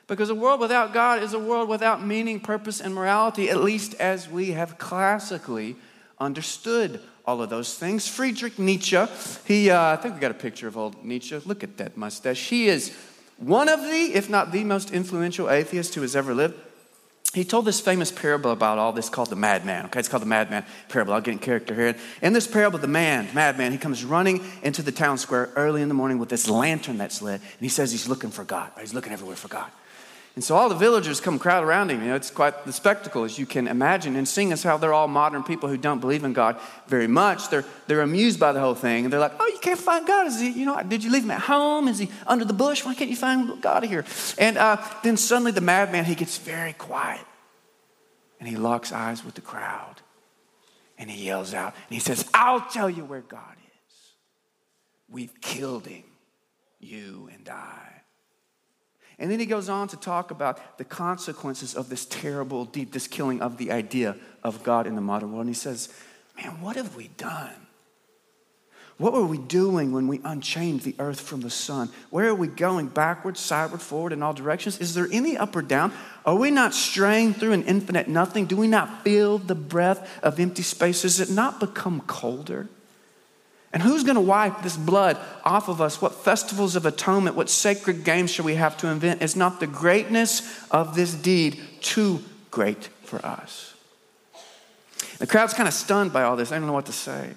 Because 0.08 0.30
a 0.30 0.36
world 0.36 0.60
without 0.60 0.94
God 0.94 1.24
is 1.24 1.34
a 1.34 1.40
world 1.40 1.70
without 1.70 2.06
meaning, 2.06 2.40
purpose, 2.40 2.82
and 2.82 2.94
morality, 2.94 3.50
at 3.50 3.62
least 3.62 3.94
as 3.96 4.30
we 4.30 4.52
have 4.52 4.78
classically 4.78 5.76
understood 6.20 7.02
all 7.26 7.42
of 7.42 7.50
those 7.50 7.76
things. 7.76 8.08
Friedrich 8.08 8.60
Nietzsche, 8.60 9.04
he, 9.46 9.70
uh, 9.70 9.94
I 9.94 9.96
think 9.96 10.16
we 10.16 10.20
got 10.20 10.32
a 10.32 10.36
picture 10.36 10.68
of 10.68 10.78
old 10.78 11.04
Nietzsche. 11.04 11.40
Look 11.46 11.64
at 11.64 11.78
that 11.78 11.96
mustache. 11.98 12.50
He 12.50 12.68
is 12.68 12.96
one 13.38 13.70
of 13.70 13.82
the, 13.82 14.12
if 14.14 14.30
not 14.30 14.52
the 14.52 14.64
most 14.64 14.92
influential 14.92 15.50
atheist 15.50 15.96
who 15.96 16.02
has 16.02 16.16
ever 16.16 16.34
lived. 16.34 16.56
He 17.34 17.44
told 17.44 17.66
this 17.66 17.80
famous 17.82 18.12
parable 18.12 18.52
about 18.52 18.78
all 18.78 18.94
this 18.94 19.10
called 19.10 19.32
the 19.32 19.36
madman. 19.36 19.86
Okay, 19.86 20.00
it's 20.00 20.08
called 20.08 20.22
the 20.22 20.28
madman 20.28 20.66
parable. 20.88 21.14
I'll 21.14 21.22
get 21.22 21.32
in 21.32 21.40
character 21.40 21.74
here. 21.74 21.96
In 22.22 22.32
this 22.32 22.46
parable, 22.46 22.78
the 22.78 22.88
man, 22.88 23.28
madman, 23.34 23.72
he 23.72 23.80
comes 23.80 24.06
running 24.06 24.46
into 24.62 24.84
the 24.84 24.92
town 24.92 25.18
square 25.18 25.50
early 25.56 25.82
in 25.82 25.88
the 25.88 25.96
morning 25.96 26.20
with 26.20 26.30
this 26.30 26.48
lantern 26.48 27.00
that's 27.00 27.24
lit, 27.24 27.42
and 27.42 27.60
he 27.60 27.70
says 27.70 27.92
he's 27.92 28.08
looking 28.08 28.30
for 28.30 28.44
God. 28.44 28.72
He's 28.80 28.94
looking 28.94 29.14
everywhere 29.14 29.36
for 29.36 29.48
God. 29.48 29.72
And 30.36 30.44
so 30.44 30.56
all 30.56 30.68
the 30.68 30.76
villagers 30.76 31.22
come 31.22 31.38
crowd 31.38 31.64
around 31.64 31.92
him. 31.92 32.02
You 32.02 32.08
know, 32.08 32.16
it's 32.16 32.32
quite 32.32 32.66
the 32.66 32.74
spectacle, 32.74 33.24
as 33.24 33.38
you 33.38 33.46
can 33.46 33.68
imagine. 33.68 34.16
And 34.16 34.28
seeing 34.28 34.52
as 34.52 34.64
how 34.64 34.78
they're 34.78 34.94
all 34.94 35.08
modern 35.08 35.44
people 35.44 35.70
who 35.70 35.78
don't 35.78 36.00
believe 36.00 36.24
in 36.24 36.34
God 36.34 36.60
very 36.88 37.06
much, 37.06 37.50
they're, 37.50 37.66
they're 37.86 38.02
amused 38.02 38.40
by 38.40 38.52
the 38.52 38.60
whole 38.60 38.74
thing. 38.74 39.04
And 39.04 39.14
they're 39.14 39.20
like, 39.20 39.34
oh, 39.40 39.48
you 39.48 39.60
can't 39.60 39.80
find 39.80 40.08
God. 40.08 40.26
Is 40.26 40.40
he, 40.40 40.50
you 40.50 40.66
know, 40.66 40.82
did 40.82 41.04
you 41.04 41.12
leave 41.12 41.24
him 41.24 41.32
at 41.32 41.42
home? 41.42 41.88
Is 41.88 42.00
he 42.00 42.10
under 42.26 42.46
the 42.46 42.54
bush? 42.54 42.84
Why 42.84 42.96
can't 42.96 43.12
you 43.12 43.16
find 43.16 43.62
God 43.62 43.84
here? 43.84 44.06
And 44.40 44.58
uh, 44.58 44.84
then 45.04 45.18
suddenly 45.18 45.52
the 45.52 45.62
madman, 45.62 46.06
he 46.06 46.16
gets 46.16 46.40
very 46.40 46.74
quiet. 46.74 47.26
And 48.40 48.50
he 48.50 48.58
locks 48.58 48.92
eyes 48.92 49.24
with 49.24 49.36
the 49.36 49.42
crowd. 49.42 50.02
And 50.98 51.12
he 51.12 51.26
yells 51.26 51.54
out, 51.54 51.74
and 51.90 51.94
he 51.94 52.00
says, 52.00 52.28
I'll 52.34 52.62
tell 52.62 52.90
you 52.90 53.04
where 53.04 53.22
God 53.22 53.56
is. 53.56 54.14
We've 55.10 55.42
killed 55.42 55.86
him 55.86 56.04
you 56.80 57.30
and 57.34 57.48
I. 57.50 57.93
And 59.20 59.30
then 59.30 59.40
he 59.40 59.46
goes 59.46 59.70
on 59.70 59.88
to 59.90 59.98
talk 59.98 60.32
about 60.32 60.78
the 60.78 60.84
consequences 60.84 61.76
of 61.76 61.90
this 61.90 62.06
terrible 62.06 62.66
deed, 62.66 62.92
this 62.92 63.08
killing 63.08 63.42
of 63.42 63.58
the 63.58 63.72
idea 63.72 64.16
of 64.44 64.64
God 64.64 64.88
in 64.88 64.96
the 64.96 65.02
modern 65.02 65.32
world. 65.32 65.46
And 65.46 65.50
he 65.50 65.60
says, 65.60 65.90
Man, 66.36 66.62
what 66.62 66.76
have 66.76 66.96
we 66.96 67.10
done? 67.10 67.54
What 68.98 69.14
were 69.14 69.26
we 69.26 69.40
doing 69.40 69.92
when 69.92 70.08
we 70.08 70.22
unchained 70.24 70.82
the 70.82 70.96
earth 71.00 71.20
from 71.20 71.42
the 71.42 71.50
sun? 71.50 71.90
Where 72.10 72.28
are 72.30 72.36
we 72.36 72.48
going? 72.48 72.88
Backward, 72.88 73.38
sideward, 73.38 73.82
forward, 73.82 74.14
in 74.14 74.22
all 74.22 74.34
directions? 74.34 74.80
Is 74.80 74.94
there 74.94 75.08
any 75.12 75.36
up 75.36 75.56
or 75.56 75.64
down? 75.64 75.92
Are 76.26 76.36
we 76.36 76.52
not 76.52 76.74
straying 76.74 77.34
through 77.34 77.54
an 77.54 77.64
infinite 77.64 78.08
nothing? 78.08 78.46
Do 78.46 78.56
we 78.56 78.68
not 78.68 79.04
feel 79.04 79.40
the 79.40 79.56
breath 79.56 80.08
of 80.24 80.40
empty 80.40 80.62
space? 80.62 81.02
Does 81.02 81.20
it 81.20 81.32
not 81.32 81.60
become 81.60 82.02
colder? 82.02 82.70
And 83.74 83.82
who's 83.82 84.04
going 84.04 84.16
to 84.16 84.22
wipe 84.22 84.62
this 84.62 84.78
blood 84.78 85.18
off 85.44 85.68
of 85.68 85.82
us? 85.82 86.00
What 86.00 86.14
festivals 86.14 86.76
of 86.76 86.86
atonement, 86.86 87.36
what 87.36 87.50
sacred 87.50 88.04
games 88.04 88.32
shall 88.32 88.46
we 88.46 88.54
have 88.56 88.78
to 88.78 88.88
invent? 88.88 89.24
Is 89.24 89.36
not 89.36 89.60
the 89.60 89.66
greatness 89.68 90.64
of 90.70 90.96
this 90.96 91.16
deed 91.16 91.60
too 91.82 92.20
great 92.52 92.90
for 93.04 93.24
us? 93.26 93.74
The 95.18 95.26
crowd's 95.26 95.56
kind 95.56 95.68
of 95.68 95.74
stunned 95.74 96.14
by 96.14 96.22
all 96.22 96.36
this. 96.36 96.52
I 96.52 96.60
don't 96.60 96.68
know 96.68 96.74
what 96.74 96.86
to 96.86 96.94
say. 96.94 97.32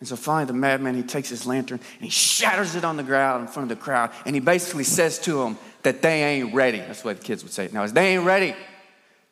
And 0.00 0.08
so 0.08 0.16
finally, 0.16 0.46
the 0.46 0.52
madman, 0.52 0.96
he 0.96 1.02
takes 1.02 1.28
his 1.28 1.46
lantern 1.46 1.78
and 1.94 2.04
he 2.04 2.10
shatters 2.10 2.74
it 2.74 2.84
on 2.84 2.96
the 2.96 3.02
ground 3.02 3.42
in 3.42 3.48
front 3.48 3.70
of 3.70 3.78
the 3.78 3.82
crowd. 3.82 4.10
And 4.26 4.34
he 4.34 4.40
basically 4.40 4.84
says 4.84 5.18
to 5.20 5.34
them 5.34 5.56
that 5.82 6.02
they 6.02 6.24
ain't 6.24 6.52
ready. 6.52 6.78
That's 6.78 7.02
the 7.02 7.08
way 7.08 7.14
the 7.14 7.22
kids 7.22 7.44
would 7.44 7.52
say 7.52 7.66
it 7.66 7.72
now, 7.72 7.84
is 7.84 7.92
they 7.92 8.14
ain't 8.14 8.24
ready. 8.24 8.54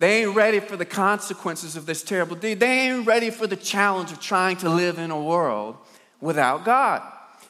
They 0.03 0.25
ain't 0.25 0.35
ready 0.35 0.59
for 0.59 0.77
the 0.77 0.85
consequences 0.85 1.77
of 1.77 1.87
this 1.87 2.03
terrible 2.03 2.35
deed. 2.35 2.59
They 2.59 2.89
ain't 2.89 3.07
ready 3.07 3.31
for 3.31 3.47
the 3.47 3.55
challenge 3.55 4.11
of 4.11 4.19
trying 4.19 4.57
to 4.57 4.69
live 4.69 4.99
in 4.99 5.13
a 5.13 5.21
world 5.21 5.77
without 6.21 6.65
God. 6.65 7.03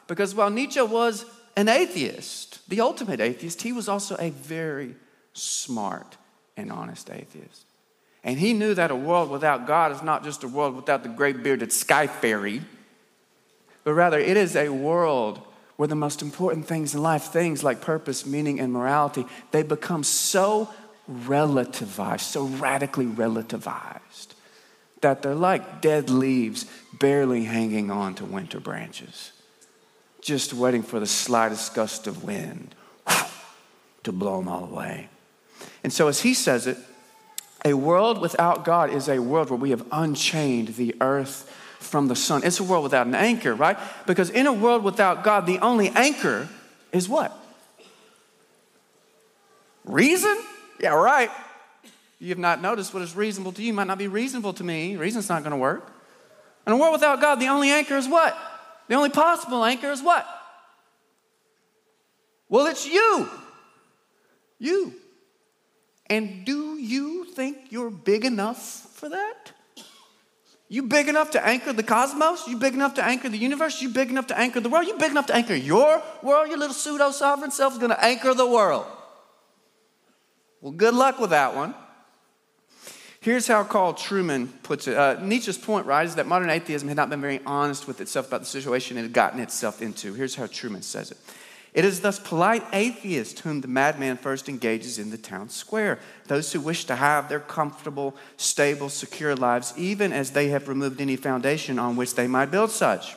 Because 0.06 0.35
while 0.35 0.50
Nietzsche 0.50 0.82
was 0.82 1.25
an 1.56 1.71
atheist, 1.71 2.61
the 2.68 2.82
ultimate 2.82 3.21
atheist, 3.21 3.62
he 3.62 3.73
was 3.73 3.88
also 3.88 4.16
a 4.18 4.28
very 4.28 4.94
smart 5.32 6.18
and 6.54 6.71
honest 6.71 7.09
atheist. 7.09 7.64
And 8.23 8.38
he 8.38 8.52
knew 8.52 8.75
that 8.75 8.90
a 8.90 8.97
world 8.97 9.30
without 9.30 9.66
God 9.66 9.90
is 9.92 10.02
not 10.02 10.23
just 10.23 10.44
a 10.44 10.49
world 10.49 10.76
without 10.76 11.04
the 11.04 11.09
great 11.09 11.42
bearded 11.42 11.73
sky 11.73 12.06
fairy 12.06 12.61
but 13.85 13.94
rather 13.94 14.18
it 14.18 14.37
is 14.37 14.56
a 14.56 14.68
world 14.68 15.40
where 15.76 15.88
the 15.88 15.94
most 15.94 16.23
important 16.23 16.66
things 16.66 16.94
in 16.94 17.02
life, 17.02 17.25
things 17.25 17.64
like 17.64 17.80
purpose, 17.80 18.25
meaning, 18.25 18.61
and 18.61 18.73
morality, 18.73 19.26
they 19.50 19.62
become 19.62 20.04
so 20.04 20.68
relativized, 21.11 22.21
so 22.21 22.44
radically 22.44 23.06
relativized, 23.06 24.28
that 25.00 25.23
they're 25.23 25.35
like 25.35 25.80
dead 25.80 26.11
leaves 26.11 26.66
barely 26.99 27.44
hanging 27.44 27.90
on 27.90 28.14
to 28.14 28.25
winter 28.25 28.61
branches, 28.61 29.32
just 30.21 30.54
waiting 30.54 30.82
for 30.82 31.00
the 31.00 31.06
slightest 31.06 31.75
gust 31.75 32.06
of 32.06 32.23
wind 32.25 32.75
to 34.04 34.12
blow 34.12 34.38
them 34.38 34.49
all 34.49 34.64
away. 34.64 35.09
And 35.82 35.92
so, 35.92 36.09
as 36.09 36.21
he 36.21 36.35
says 36.35 36.66
it, 36.66 36.78
a 37.64 37.75
world 37.75 38.21
without 38.21 38.64
God 38.64 38.90
is 38.90 39.09
a 39.09 39.21
world 39.21 39.50
where 39.50 39.59
we 39.59 39.71
have 39.71 39.85
unchained 39.92 40.68
the 40.68 40.94
earth 41.00 41.49
from 41.78 42.09
the 42.09 42.16
sun. 42.16 42.42
It's 42.44 42.61
a 42.61 42.64
world 42.64 42.85
without 42.85 43.06
an 43.06 43.14
anchor, 43.14 43.54
right? 43.54 43.76
Because 44.06 44.30
in 44.30 44.47
a 44.47 44.52
world 44.52 44.82
without 44.82 45.25
God, 45.25 45.47
the 45.47 45.59
only 45.59 45.88
anchor 45.90 46.49
is 46.92 47.09
what? 47.09 47.37
Reason? 49.85 50.37
Yeah, 50.81 50.95
right. 50.95 51.31
You 52.19 52.29
have 52.29 52.38
not 52.38 52.62
noticed 52.62 52.95
what 52.95 53.02
is 53.02 53.17
reasonable 53.17 53.52
to 53.52 53.62
you 53.62 53.73
might 53.73 53.88
not 53.88 53.99
be 53.99 54.09
reasonable 54.09 54.52
to 54.55 54.64
me. 54.64 54.97
Reason's 54.97 55.29
not 55.29 55.43
going 55.43 55.50
to 55.50 55.57
work. 55.57 55.93
In 56.67 56.73
a 56.73 56.76
world 56.76 56.93
without 56.93 57.21
God, 57.21 57.37
the 57.37 57.49
only 57.49 57.71
anchor 57.71 57.97
is 57.97 58.09
what? 58.09 58.37
The 58.88 58.95
only 58.95 59.11
possible 59.11 59.64
anchor 59.64 59.91
is 59.91 60.02
what? 60.02 60.26
Well, 62.49 62.67
it's 62.67 62.87
you. 62.87 63.29
You. 64.59 64.95
And 66.09 66.45
do 66.45 66.76
you 66.79 67.25
think 67.25 67.57
you're 67.71 67.91
big 67.91 68.25
enough 68.25 68.61
for 68.95 69.09
that? 69.09 69.52
You 70.69 70.85
big 70.85 71.09
enough 71.09 71.33
to 71.33 71.45
anchor 71.45 71.73
the 71.73 71.83
cosmos? 71.83 72.47
You 72.47 72.57
big 72.57 72.75
enough 72.75 72.95
to 72.95 73.05
anchor 73.05 73.29
the 73.29 73.37
universe? 73.37 73.83
You 73.83 73.88
big 73.88 74.11
enough 74.11 74.29
to 74.29 74.38
anchor 74.38 74.61
the 74.61 74.69
world? 74.69 74.87
You 74.87 74.97
big 74.97 75.11
enough 75.11 75.26
to 75.26 75.35
anchor 75.35 75.55
your 75.55 76.02
world? 76.23 76.49
Your 76.49 76.59
little 76.59 76.75
pseudo 76.75 77.11
sovereign 77.11 77.50
self 77.50 77.73
is 77.73 77.79
going 77.79 77.91
to 77.91 78.05
anchor 78.05 78.33
the 78.33 78.47
world. 78.47 78.87
Well, 80.62 80.73
good 80.73 80.95
luck 80.95 81.19
with 81.19 81.31
that 81.31 81.54
one. 81.54 81.75
Here's 83.21 83.47
how 83.47 83.62
Carl 83.64 83.95
Trueman 83.95 84.49
puts 84.62 84.88
it. 84.88 84.97
Uh, 84.97 85.19
Nietzsche's 85.21 85.59
point, 85.59 85.87
right, 85.87 86.07
is 86.07 86.14
that 86.14 86.26
modern 86.26 86.50
atheism 86.50 86.88
had 86.88 86.97
not 86.97 87.11
been 87.11 87.21
very 87.21 87.40
honest 87.45 87.87
with 87.87 88.00
itself 88.00 88.28
about 88.28 88.40
the 88.40 88.47
situation 88.47 88.97
it 88.97 89.02
had 89.02 89.12
gotten 89.12 89.40
itself 89.40 89.83
into. 89.83 90.14
Here's 90.14 90.37
how 90.37 90.47
Trueman 90.47 90.83
says 90.83 91.11
it 91.11 91.19
it 91.75 91.85
is 91.85 92.00
thus 92.00 92.19
polite 92.19 92.64
atheists 92.73 93.40
whom 93.40 93.61
the 93.61 93.69
madman 93.69 94.19
first 94.19 94.49
engages 94.49 94.99
in 94.99 95.11
the 95.11 95.19
town 95.19 95.49
square, 95.49 95.99
those 96.26 96.52
who 96.52 96.61
wish 96.61 96.85
to 96.85 96.97
have 96.97 97.28
their 97.28 97.40
comfortable, 97.40 98.14
stable, 98.37 98.88
secure 98.88 99.35
lives, 99.35 99.73
even 99.76 100.12
as 100.12 100.33
they 100.33 100.49
have 100.49 100.69
removed 100.69 101.00
any 101.00 101.16
foundation 101.16 101.78
on 101.78 101.97
which 101.97 102.14
they 102.14 102.26
might 102.26 102.50
build 102.50 102.71
such. 102.71 103.16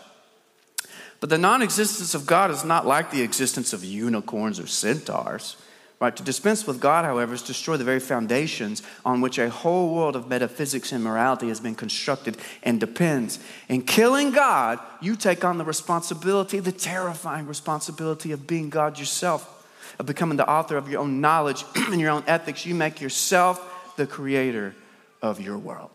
But 1.20 1.30
the 1.30 1.38
non 1.38 1.62
existence 1.62 2.16
of 2.16 2.26
God 2.26 2.50
is 2.50 2.64
not 2.64 2.88
like 2.88 3.12
the 3.12 3.22
existence 3.22 3.74
of 3.74 3.84
unicorns 3.84 4.60
or 4.60 4.68
centaurs. 4.68 5.58
Right? 6.00 6.16
To 6.16 6.24
dispense 6.24 6.68
with 6.68 6.82
God, 6.82 7.06
however, 7.06 7.34
is 7.34 7.42
to 7.44 7.48
destroy 7.48 7.78
the 7.78 7.86
very 7.86 8.02
foundations 8.02 8.84
on 9.06 9.22
which 9.22 9.38
a 9.38 9.50
whole 9.50 9.96
world 9.96 10.18
of 10.18 10.28
metaphysics 10.28 10.92
and 10.92 11.02
morality 11.02 11.48
has 11.48 11.62
been 11.62 11.76
constructed 11.76 12.38
and 12.64 12.82
depends. 12.82 13.40
In 13.70 13.82
killing 13.82 14.32
God, 14.32 14.80
you 15.02 15.16
take 15.16 15.46
on 15.46 15.58
the 15.58 15.64
responsibility, 15.64 16.60
the 16.60 16.74
terrifying 16.74 17.48
responsibility 17.48 18.34
of 18.34 18.46
being 18.46 18.70
God 18.70 19.00
yourself, 19.00 19.66
of 19.98 20.06
becoming 20.06 20.36
the 20.36 20.50
author 20.50 20.76
of 20.76 20.90
your 20.90 21.00
own 21.00 21.22
knowledge 21.22 21.64
and 21.76 22.02
your 22.02 22.12
own 22.12 22.26
ethics. 22.28 22.66
You 22.66 22.76
make 22.76 23.00
yourself 23.00 23.96
the 23.96 24.06
creator 24.06 24.76
of 25.22 25.40
your 25.40 25.58
world. 25.58 25.92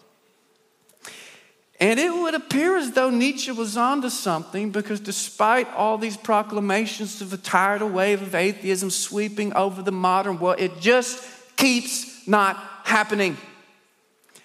And 1.80 1.98
it 1.98 2.12
would 2.12 2.34
appear 2.34 2.76
as 2.76 2.92
though 2.92 3.08
Nietzsche 3.08 3.50
was 3.50 3.78
onto 3.78 4.10
something 4.10 4.70
because 4.70 5.00
despite 5.00 5.66
all 5.72 5.96
these 5.96 6.16
proclamations 6.16 7.22
of 7.22 7.32
a 7.32 7.38
tidal 7.38 7.88
wave 7.88 8.20
of 8.20 8.34
atheism 8.34 8.90
sweeping 8.90 9.54
over 9.54 9.80
the 9.80 9.90
modern 9.90 10.38
world, 10.38 10.60
it 10.60 10.78
just 10.78 11.24
keeps 11.56 12.28
not 12.28 12.56
happening. 12.84 13.38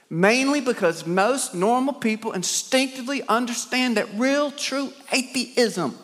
Mainly 0.09 0.61
because 0.61 1.05
most 1.05 1.53
normal 1.53 1.93
people 1.93 2.31
instinctively 2.31 3.21
understand 3.27 3.97
that 3.97 4.07
real, 4.15 4.49
true 4.51 4.93
atheism, 5.11 5.97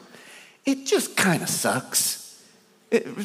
it 0.66 0.86
just 0.86 1.16
kind 1.16 1.42
of 1.42 1.50
sucks. 1.50 2.21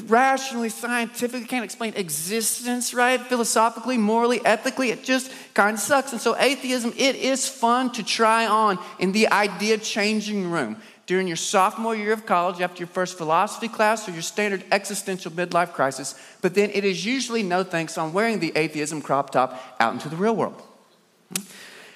Rationally, 0.06 0.68
scientifically, 0.68 1.44
can't 1.44 1.64
explain 1.64 1.92
existence, 1.96 2.94
right? 2.94 3.20
Philosophically, 3.20 3.99
morally, 3.99 4.40
ethically, 4.44 4.90
it 4.90 5.02
just 5.02 5.32
kind 5.54 5.75
of 5.75 5.80
sucks. 5.80 6.12
And 6.12 6.20
so, 6.20 6.37
atheism, 6.37 6.92
it 6.96 7.16
is 7.16 7.49
fun 7.49 7.90
to 7.92 8.04
try 8.04 8.46
on 8.46 8.78
in 9.00 9.11
the 9.11 9.26
idea 9.28 9.76
changing 9.78 10.52
room 10.52 10.76
during 11.06 11.26
your 11.26 11.37
sophomore 11.37 11.96
year 11.96 12.12
of 12.12 12.26
college, 12.26 12.61
after 12.61 12.78
your 12.78 12.87
first 12.87 13.18
philosophy 13.18 13.66
class 13.66 14.08
or 14.08 14.12
your 14.12 14.23
standard 14.23 14.64
existential 14.70 15.32
midlife 15.32 15.73
crisis. 15.73 16.14
But 16.42 16.54
then 16.54 16.70
it 16.70 16.85
is 16.85 17.04
usually 17.04 17.42
no 17.42 17.64
thanks 17.64 17.99
on 17.99 18.12
wearing 18.12 18.38
the 18.38 18.52
atheism 18.54 19.02
crop 19.02 19.30
top 19.30 19.61
out 19.80 19.92
into 19.94 20.08
the 20.08 20.16
real 20.16 20.37
world. 20.37 20.62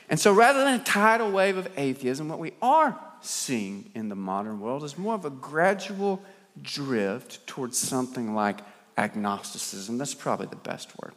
And 0.08 0.18
so, 0.18 0.32
rather 0.32 0.64
than 0.64 0.80
a 0.80 0.82
tidal 0.82 1.30
wave 1.30 1.56
of 1.56 1.68
atheism, 1.76 2.28
what 2.28 2.40
we 2.40 2.50
are 2.60 2.98
seeing 3.20 3.92
in 3.94 4.08
the 4.08 4.16
modern 4.16 4.58
world 4.58 4.82
is 4.82 4.98
more 4.98 5.14
of 5.14 5.24
a 5.24 5.30
gradual 5.30 6.20
drift 6.60 7.46
towards 7.46 7.78
something 7.78 8.34
like 8.34 8.60
agnosticism. 8.96 9.98
That's 9.98 10.14
probably 10.14 10.46
the 10.46 10.56
best 10.56 10.92
word. 11.02 11.12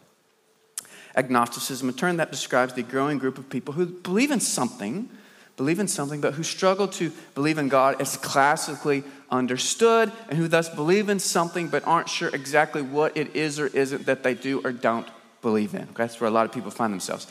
Agnosticism, 1.16 1.90
a 1.90 1.94
term 1.94 2.18
that 2.18 2.32
describes 2.32 2.74
the 2.74 2.84
growing 2.84 3.20
group 3.20 3.38
of 3.38 3.50
people 3.50 3.74
who 3.74 3.86
believe 3.86 4.32
in 4.32 4.40
something, 4.40 5.10
believe 5.58 5.80
in 5.80 5.88
something, 5.88 6.22
but 6.22 6.34
who 6.34 6.44
struggle 6.44 6.88
to 6.88 7.12
believe 7.36 7.58
in 7.58 7.70
God 7.70 8.02
as 8.02 8.18
classically 8.18 9.04
understood, 9.30 10.12
and 10.30 10.38
who 10.38 10.48
thus 10.48 10.70
believe 10.70 11.10
in 11.10 11.20
something 11.20 11.68
but 11.68 11.86
aren't 11.86 12.10
sure 12.10 12.30
exactly 12.34 12.82
what 12.82 13.16
it 13.16 13.36
is 13.36 13.60
or 13.60 13.68
isn't 13.68 14.06
that 14.06 14.24
they 14.24 14.34
do 14.34 14.62
or 14.64 14.72
don't 14.72 15.08
believe 15.42 15.76
in. 15.76 15.82
Okay? 15.82 15.94
That's 15.98 16.20
where 16.20 16.28
a 16.28 16.32
lot 16.34 16.46
of 16.46 16.52
people 16.52 16.72
find 16.72 16.92
themselves. 16.92 17.28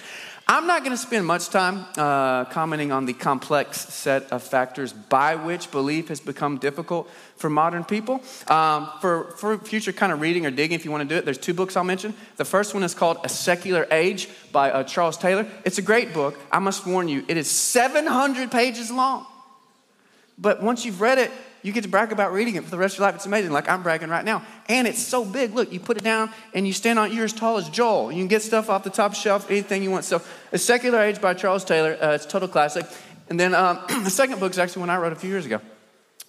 I'm 0.54 0.66
not 0.66 0.80
going 0.80 0.90
to 0.90 0.98
spend 0.98 1.24
much 1.24 1.48
time 1.48 1.86
uh, 1.96 2.44
commenting 2.44 2.92
on 2.92 3.06
the 3.06 3.14
complex 3.14 3.88
set 3.88 4.30
of 4.30 4.42
factors 4.42 4.92
by 4.92 5.34
which 5.34 5.70
belief 5.70 6.08
has 6.08 6.20
become 6.20 6.58
difficult 6.58 7.10
for 7.36 7.48
modern 7.48 7.84
people. 7.84 8.20
Um, 8.48 8.90
for, 9.00 9.30
for 9.38 9.56
future 9.56 9.94
kind 9.94 10.12
of 10.12 10.20
reading 10.20 10.44
or 10.44 10.50
digging, 10.50 10.74
if 10.74 10.84
you 10.84 10.90
want 10.90 11.08
to 11.08 11.14
do 11.14 11.16
it, 11.16 11.24
there's 11.24 11.38
two 11.38 11.54
books 11.54 11.74
I'll 11.74 11.84
mention. 11.84 12.12
The 12.36 12.44
first 12.44 12.74
one 12.74 12.82
is 12.82 12.94
called 12.94 13.16
A 13.24 13.30
Secular 13.30 13.86
Age 13.90 14.28
by 14.52 14.70
uh, 14.70 14.84
Charles 14.84 15.16
Taylor. 15.16 15.46
It's 15.64 15.78
a 15.78 15.82
great 15.82 16.12
book. 16.12 16.38
I 16.52 16.58
must 16.58 16.86
warn 16.86 17.08
you, 17.08 17.24
it 17.28 17.38
is 17.38 17.50
700 17.50 18.50
pages 18.50 18.90
long. 18.90 19.24
But 20.36 20.62
once 20.62 20.84
you've 20.84 21.00
read 21.00 21.16
it, 21.16 21.30
you 21.62 21.72
get 21.72 21.84
to 21.84 21.88
brag 21.88 22.12
about 22.12 22.32
reading 22.32 22.56
it 22.56 22.64
for 22.64 22.70
the 22.70 22.78
rest 22.78 22.94
of 22.94 22.98
your 22.98 23.08
life. 23.08 23.14
It's 23.14 23.26
amazing, 23.26 23.52
like 23.52 23.68
I'm 23.68 23.82
bragging 23.82 24.08
right 24.08 24.24
now. 24.24 24.44
And 24.68 24.88
it's 24.88 25.02
so 25.02 25.24
big. 25.24 25.54
Look, 25.54 25.72
you 25.72 25.80
put 25.80 25.96
it 25.96 26.02
down 26.02 26.30
and 26.54 26.66
you 26.66 26.72
stand 26.72 26.98
on 26.98 27.10
it. 27.10 27.14
You're 27.14 27.24
as 27.24 27.32
tall 27.32 27.56
as 27.56 27.68
Joel. 27.68 28.10
You 28.10 28.18
can 28.18 28.28
get 28.28 28.42
stuff 28.42 28.68
off 28.68 28.84
the 28.84 28.90
top 28.90 29.14
shelf, 29.14 29.50
anything 29.50 29.82
you 29.82 29.90
want. 29.90 30.04
So, 30.04 30.20
A 30.50 30.58
Secular 30.58 31.00
Age 31.00 31.20
by 31.20 31.34
Charles 31.34 31.64
Taylor. 31.64 31.96
Uh, 32.00 32.14
it's 32.14 32.26
total 32.26 32.48
classic. 32.48 32.86
And 33.28 33.38
then 33.38 33.54
um, 33.54 33.78
the 34.04 34.10
second 34.10 34.40
book 34.40 34.52
is 34.52 34.58
actually 34.58 34.80
one 34.80 34.90
I 34.90 34.96
wrote 34.96 35.12
a 35.12 35.16
few 35.16 35.30
years 35.30 35.46
ago. 35.46 35.60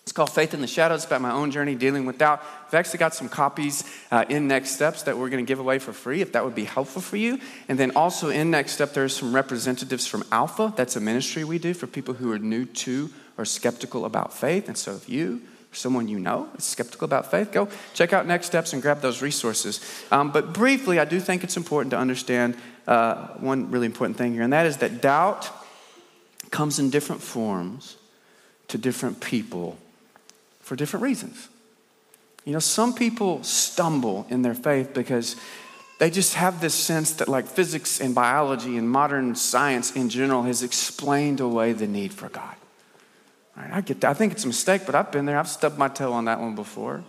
It's 0.03 0.12
called 0.12 0.31
Faith 0.31 0.53
in 0.53 0.60
the 0.60 0.67
Shadows. 0.67 1.05
About 1.05 1.22
my 1.22 1.31
own 1.31 1.50
journey 1.50 1.75
dealing 1.75 2.05
with 2.05 2.17
doubt. 2.17 2.43
I've 2.67 2.74
actually 2.74 3.00
got 3.00 3.15
some 3.15 3.29
copies 3.29 3.89
uh, 4.12 4.25
in 4.27 4.50
Next 4.50 4.72
Steps 4.72 5.03
that 5.03 5.17
we're 5.17 5.29
going 5.29 5.43
to 5.43 5.48
give 5.48 5.60
away 5.60 5.79
for 5.79 5.93
free 5.93 6.22
if 6.22 6.33
that 6.33 6.43
would 6.43 6.55
be 6.55 6.65
helpful 6.65 7.01
for 7.01 7.15
you. 7.15 7.39
And 7.69 7.79
then 7.79 7.95
also 7.95 8.29
in 8.29 8.51
Next 8.51 8.74
Step, 8.74 8.93
there's 8.93 9.15
some 9.15 9.33
representatives 9.33 10.05
from 10.05 10.25
Alpha. 10.31 10.74
That's 10.75 10.98
a 10.98 11.00
ministry 11.00 11.45
we 11.45 11.57
do 11.57 11.74
for 11.74 11.88
people 11.88 12.15
who 12.15 12.31
are 12.33 12.38
new 12.38 12.65
to 12.65 13.10
or 13.38 13.45
skeptical 13.45 14.03
about 14.03 14.33
faith. 14.33 14.67
And 14.67 14.77
so 14.77 14.93
if 14.93 15.07
you 15.07 15.41
or 15.72 15.75
someone 15.75 16.10
you 16.10 16.19
know 16.19 16.50
is 16.57 16.65
skeptical 16.65 17.05
about 17.05 17.31
faith, 17.31 17.53
go 17.53 17.69
check 17.93 18.12
out 18.12 18.27
Next 18.27 18.48
Steps 18.48 18.74
and 18.74 18.81
grab 18.81 19.00
those 19.00 19.22
resources. 19.22 19.79
Um, 20.12 20.31
but 20.31 20.53
briefly, 20.53 21.00
I 21.00 21.05
do 21.05 21.22
think 21.22 21.45
it's 21.45 21.55
important 21.55 21.91
to 21.91 21.98
understand 21.98 22.57
uh, 22.88 23.27
one 23.38 23.72
really 23.72 23.86
important 23.86 24.17
thing 24.17 24.33
here, 24.33 24.43
and 24.43 24.51
that 24.51 24.65
is 24.65 24.77
that 24.77 25.01
doubt 25.01 25.50
comes 26.51 26.77
in 26.77 26.89
different 26.89 27.22
forms 27.22 27.95
to 28.67 28.77
different 28.77 29.22
people 29.22 29.77
for 30.63 30.75
different 30.75 31.03
reasons. 31.03 31.50
You 32.46 32.53
know, 32.53 32.60
some 32.60 32.93
people 32.93 33.43
stumble 33.43 34.25
in 34.29 34.41
their 34.41 34.55
faith 34.55 34.93
because 34.93 35.36
they 36.00 36.10
just 36.10 36.34
have 36.34 36.60
this 36.60 36.74
sense 36.74 37.13
that, 37.13 37.27
like, 37.27 37.46
physics 37.46 38.01
and 38.01 38.15
biology 38.15 38.77
and 38.77 38.89
modern 38.89 39.36
science 39.36 39.96
in 39.96 40.10
general 40.10 40.43
has 40.43 40.63
explained 40.63 41.39
away 41.39 41.72
the 41.74 41.88
need 41.88 42.12
for 42.12 42.29
God. 42.29 42.55
Right, 43.55 43.72
I 43.72 43.82
get 43.82 44.01
that. 44.01 44.10
I 44.10 44.13
think 44.13 44.34
it's 44.34 44.43
a 44.43 44.48
mistake, 44.48 44.82
but 44.86 44.96
I've 44.96 45.12
been 45.12 45.25
there. 45.25 45.38
I've 45.38 45.48
stubbed 45.48 45.77
my 45.77 45.88
toe 45.88 46.12
on 46.12 46.25
that 46.25 46.39
one 46.39 46.55
before. 46.55 47.03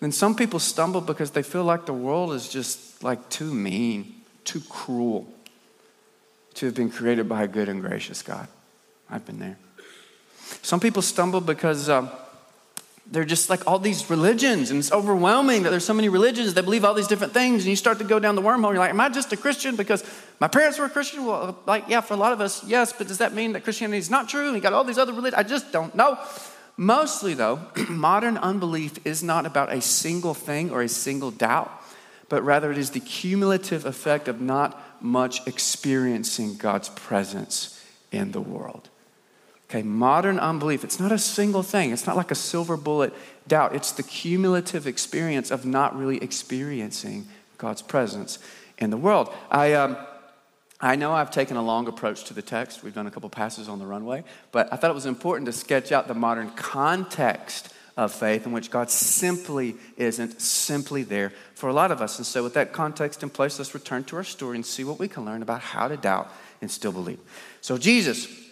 Then 0.00 0.10
some 0.10 0.34
people 0.34 0.58
stumble 0.58 1.00
because 1.00 1.32
they 1.32 1.42
feel 1.42 1.64
like 1.64 1.86
the 1.86 1.92
world 1.92 2.32
is 2.32 2.48
just 2.48 3.02
like 3.04 3.28
too 3.28 3.52
mean, 3.52 4.14
too 4.44 4.62
cruel 4.68 5.26
to 6.54 6.66
have 6.66 6.74
been 6.74 6.90
created 6.90 7.28
by 7.28 7.42
a 7.42 7.48
good 7.48 7.68
and 7.68 7.82
gracious 7.82 8.22
God. 8.22 8.48
I've 9.10 9.26
been 9.26 9.38
there. 9.38 9.58
Some 10.62 10.80
people 10.80 11.02
stumble 11.02 11.40
because. 11.40 11.88
Uh, 11.88 12.08
they're 13.10 13.24
just 13.24 13.48
like 13.48 13.66
all 13.66 13.78
these 13.78 14.10
religions, 14.10 14.70
and 14.70 14.78
it's 14.78 14.92
overwhelming 14.92 15.62
that 15.62 15.70
there's 15.70 15.84
so 15.84 15.94
many 15.94 16.08
religions 16.08 16.54
that 16.54 16.64
believe 16.64 16.84
all 16.84 16.92
these 16.92 17.06
different 17.06 17.32
things, 17.32 17.62
and 17.62 17.70
you 17.70 17.76
start 17.76 17.98
to 17.98 18.04
go 18.04 18.18
down 18.18 18.34
the 18.34 18.42
wormhole. 18.42 18.70
You're 18.70 18.78
like, 18.78 18.90
Am 18.90 19.00
I 19.00 19.08
just 19.08 19.32
a 19.32 19.36
Christian 19.36 19.76
because 19.76 20.04
my 20.40 20.48
parents 20.48 20.78
were 20.78 20.88
Christian? 20.88 21.24
Well, 21.24 21.58
like, 21.66 21.88
yeah, 21.88 22.02
for 22.02 22.14
a 22.14 22.18
lot 22.18 22.32
of 22.32 22.40
us, 22.40 22.62
yes, 22.64 22.92
but 22.92 23.08
does 23.08 23.18
that 23.18 23.32
mean 23.32 23.52
that 23.52 23.64
Christianity 23.64 23.98
is 23.98 24.10
not 24.10 24.28
true? 24.28 24.46
And 24.46 24.56
you 24.56 24.60
got 24.60 24.74
all 24.74 24.84
these 24.84 24.98
other 24.98 25.12
religions? 25.12 25.38
I 25.38 25.42
just 25.42 25.72
don't 25.72 25.94
know. 25.94 26.18
Mostly, 26.76 27.32
though, 27.34 27.60
modern 27.88 28.36
unbelief 28.36 29.04
is 29.06 29.22
not 29.22 29.46
about 29.46 29.72
a 29.72 29.80
single 29.80 30.34
thing 30.34 30.70
or 30.70 30.82
a 30.82 30.88
single 30.88 31.30
doubt, 31.30 31.72
but 32.28 32.42
rather 32.42 32.70
it 32.70 32.78
is 32.78 32.90
the 32.90 33.00
cumulative 33.00 33.86
effect 33.86 34.28
of 34.28 34.40
not 34.40 35.02
much 35.02 35.46
experiencing 35.46 36.56
God's 36.56 36.90
presence 36.90 37.82
in 38.12 38.32
the 38.32 38.40
world. 38.40 38.90
Okay, 39.70 39.82
modern 39.82 40.38
unbelief, 40.38 40.82
it's 40.82 40.98
not 40.98 41.12
a 41.12 41.18
single 41.18 41.62
thing. 41.62 41.90
It's 41.90 42.06
not 42.06 42.16
like 42.16 42.30
a 42.30 42.34
silver 42.34 42.76
bullet 42.76 43.12
doubt. 43.46 43.74
It's 43.74 43.92
the 43.92 44.02
cumulative 44.02 44.86
experience 44.86 45.50
of 45.50 45.66
not 45.66 45.94
really 45.94 46.16
experiencing 46.22 47.28
God's 47.58 47.82
presence 47.82 48.38
in 48.78 48.88
the 48.88 48.96
world. 48.96 49.30
I, 49.50 49.74
um, 49.74 49.98
I 50.80 50.96
know 50.96 51.12
I've 51.12 51.30
taken 51.30 51.58
a 51.58 51.62
long 51.62 51.86
approach 51.86 52.24
to 52.24 52.34
the 52.34 52.40
text. 52.40 52.82
We've 52.82 52.94
done 52.94 53.06
a 53.06 53.10
couple 53.10 53.28
passes 53.28 53.68
on 53.68 53.78
the 53.78 53.86
runway, 53.86 54.24
but 54.52 54.72
I 54.72 54.76
thought 54.76 54.90
it 54.90 54.94
was 54.94 55.06
important 55.06 55.44
to 55.46 55.52
sketch 55.52 55.92
out 55.92 56.08
the 56.08 56.14
modern 56.14 56.50
context 56.52 57.74
of 57.98 58.14
faith 58.14 58.46
in 58.46 58.52
which 58.52 58.70
God 58.70 58.90
simply 58.90 59.74
isn't 59.98 60.40
simply 60.40 61.02
there 61.02 61.32
for 61.54 61.68
a 61.68 61.74
lot 61.74 61.90
of 61.90 62.00
us. 62.00 62.16
And 62.16 62.24
so, 62.24 62.42
with 62.42 62.54
that 62.54 62.72
context 62.72 63.22
in 63.22 63.28
place, 63.28 63.58
let's 63.58 63.74
return 63.74 64.04
to 64.04 64.16
our 64.16 64.24
story 64.24 64.56
and 64.56 64.64
see 64.64 64.84
what 64.84 64.98
we 64.98 65.08
can 65.08 65.26
learn 65.26 65.42
about 65.42 65.60
how 65.60 65.88
to 65.88 65.96
doubt 65.96 66.32
and 66.62 66.70
still 66.70 66.92
believe. 66.92 67.18
So, 67.60 67.76
Jesus 67.76 68.47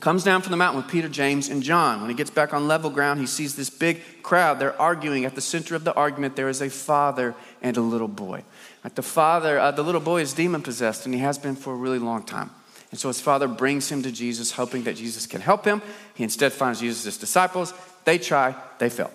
comes 0.00 0.24
down 0.24 0.42
from 0.42 0.50
the 0.50 0.56
mountain 0.56 0.82
with 0.82 0.90
Peter, 0.90 1.08
James, 1.08 1.48
and 1.48 1.62
John. 1.62 2.00
When 2.00 2.10
he 2.10 2.16
gets 2.16 2.30
back 2.30 2.54
on 2.54 2.68
level 2.68 2.90
ground, 2.90 3.20
he 3.20 3.26
sees 3.26 3.56
this 3.56 3.70
big 3.70 4.22
crowd. 4.22 4.58
They're 4.58 4.80
arguing. 4.80 5.24
At 5.24 5.34
the 5.34 5.40
center 5.40 5.74
of 5.74 5.84
the 5.84 5.94
argument, 5.94 6.36
there 6.36 6.48
is 6.48 6.62
a 6.62 6.70
father 6.70 7.34
and 7.60 7.76
a 7.76 7.80
little 7.80 8.08
boy. 8.08 8.44
Like 8.84 8.94
the 8.94 9.02
father, 9.02 9.58
uh, 9.58 9.70
the 9.72 9.82
little 9.82 10.00
boy 10.00 10.22
is 10.22 10.32
demon 10.32 10.62
possessed, 10.62 11.04
and 11.04 11.14
he 11.14 11.20
has 11.20 11.38
been 11.38 11.56
for 11.56 11.72
a 11.72 11.76
really 11.76 11.98
long 11.98 12.22
time. 12.22 12.50
And 12.90 12.98
so 12.98 13.08
his 13.08 13.20
father 13.20 13.46
brings 13.46 13.90
him 13.90 14.02
to 14.02 14.10
Jesus, 14.10 14.52
hoping 14.52 14.84
that 14.84 14.96
Jesus 14.96 15.26
can 15.26 15.40
help 15.40 15.64
him. 15.64 15.82
He 16.14 16.24
instead 16.24 16.52
finds 16.52 16.80
Jesus' 16.80 17.16
disciples. 17.16 17.72
They 18.04 18.18
try, 18.18 18.54
they 18.78 18.88
fail. 18.88 19.10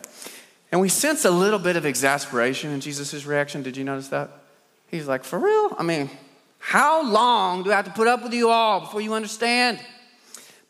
And 0.71 0.81
we 0.81 0.89
sense 0.89 1.25
a 1.25 1.31
little 1.31 1.59
bit 1.59 1.75
of 1.75 1.85
exasperation 1.85 2.71
in 2.71 2.79
Jesus' 2.79 3.25
reaction. 3.25 3.63
Did 3.63 3.77
you 3.77 3.83
notice 3.83 4.09
that? 4.09 4.29
He's 4.87 5.07
like, 5.07 5.23
For 5.23 5.39
real? 5.39 5.75
I 5.77 5.83
mean, 5.83 6.09
how 6.59 7.09
long 7.09 7.63
do 7.63 7.71
I 7.71 7.75
have 7.75 7.85
to 7.85 7.91
put 7.91 8.07
up 8.07 8.23
with 8.23 8.33
you 8.33 8.49
all 8.49 8.81
before 8.81 9.01
you 9.01 9.13
understand? 9.13 9.79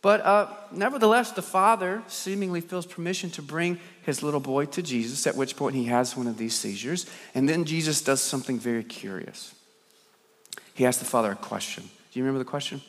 But 0.05 0.21
uh, 0.21 0.49
nevertheless, 0.71 1.31
the 1.31 1.41
father 1.41 2.03
seemingly 2.05 2.61
feels 2.61 2.85
permission 2.85 3.31
to 3.31 3.41
bring 3.41 3.79
his 4.03 4.21
little 4.21 4.39
boy 4.39 4.65
to 4.65 4.83
Jesus, 4.83 5.25
at 5.25 5.35
which 5.35 5.55
point 5.55 5.73
he 5.73 5.85
has 5.85 6.15
one 6.15 6.27
of 6.27 6.37
these 6.37 6.53
seizures. 6.53 7.07
And 7.33 7.49
then 7.49 7.65
Jesus 7.65 8.03
does 8.03 8.21
something 8.21 8.59
very 8.59 8.83
curious. 8.83 9.55
He 10.75 10.85
asks 10.85 10.99
the 10.99 11.09
father 11.09 11.31
a 11.31 11.35
question. 11.35 11.85
Do 12.11 12.19
you 12.19 12.23
remember 12.23 12.37
the 12.37 12.47
question? 12.47 12.83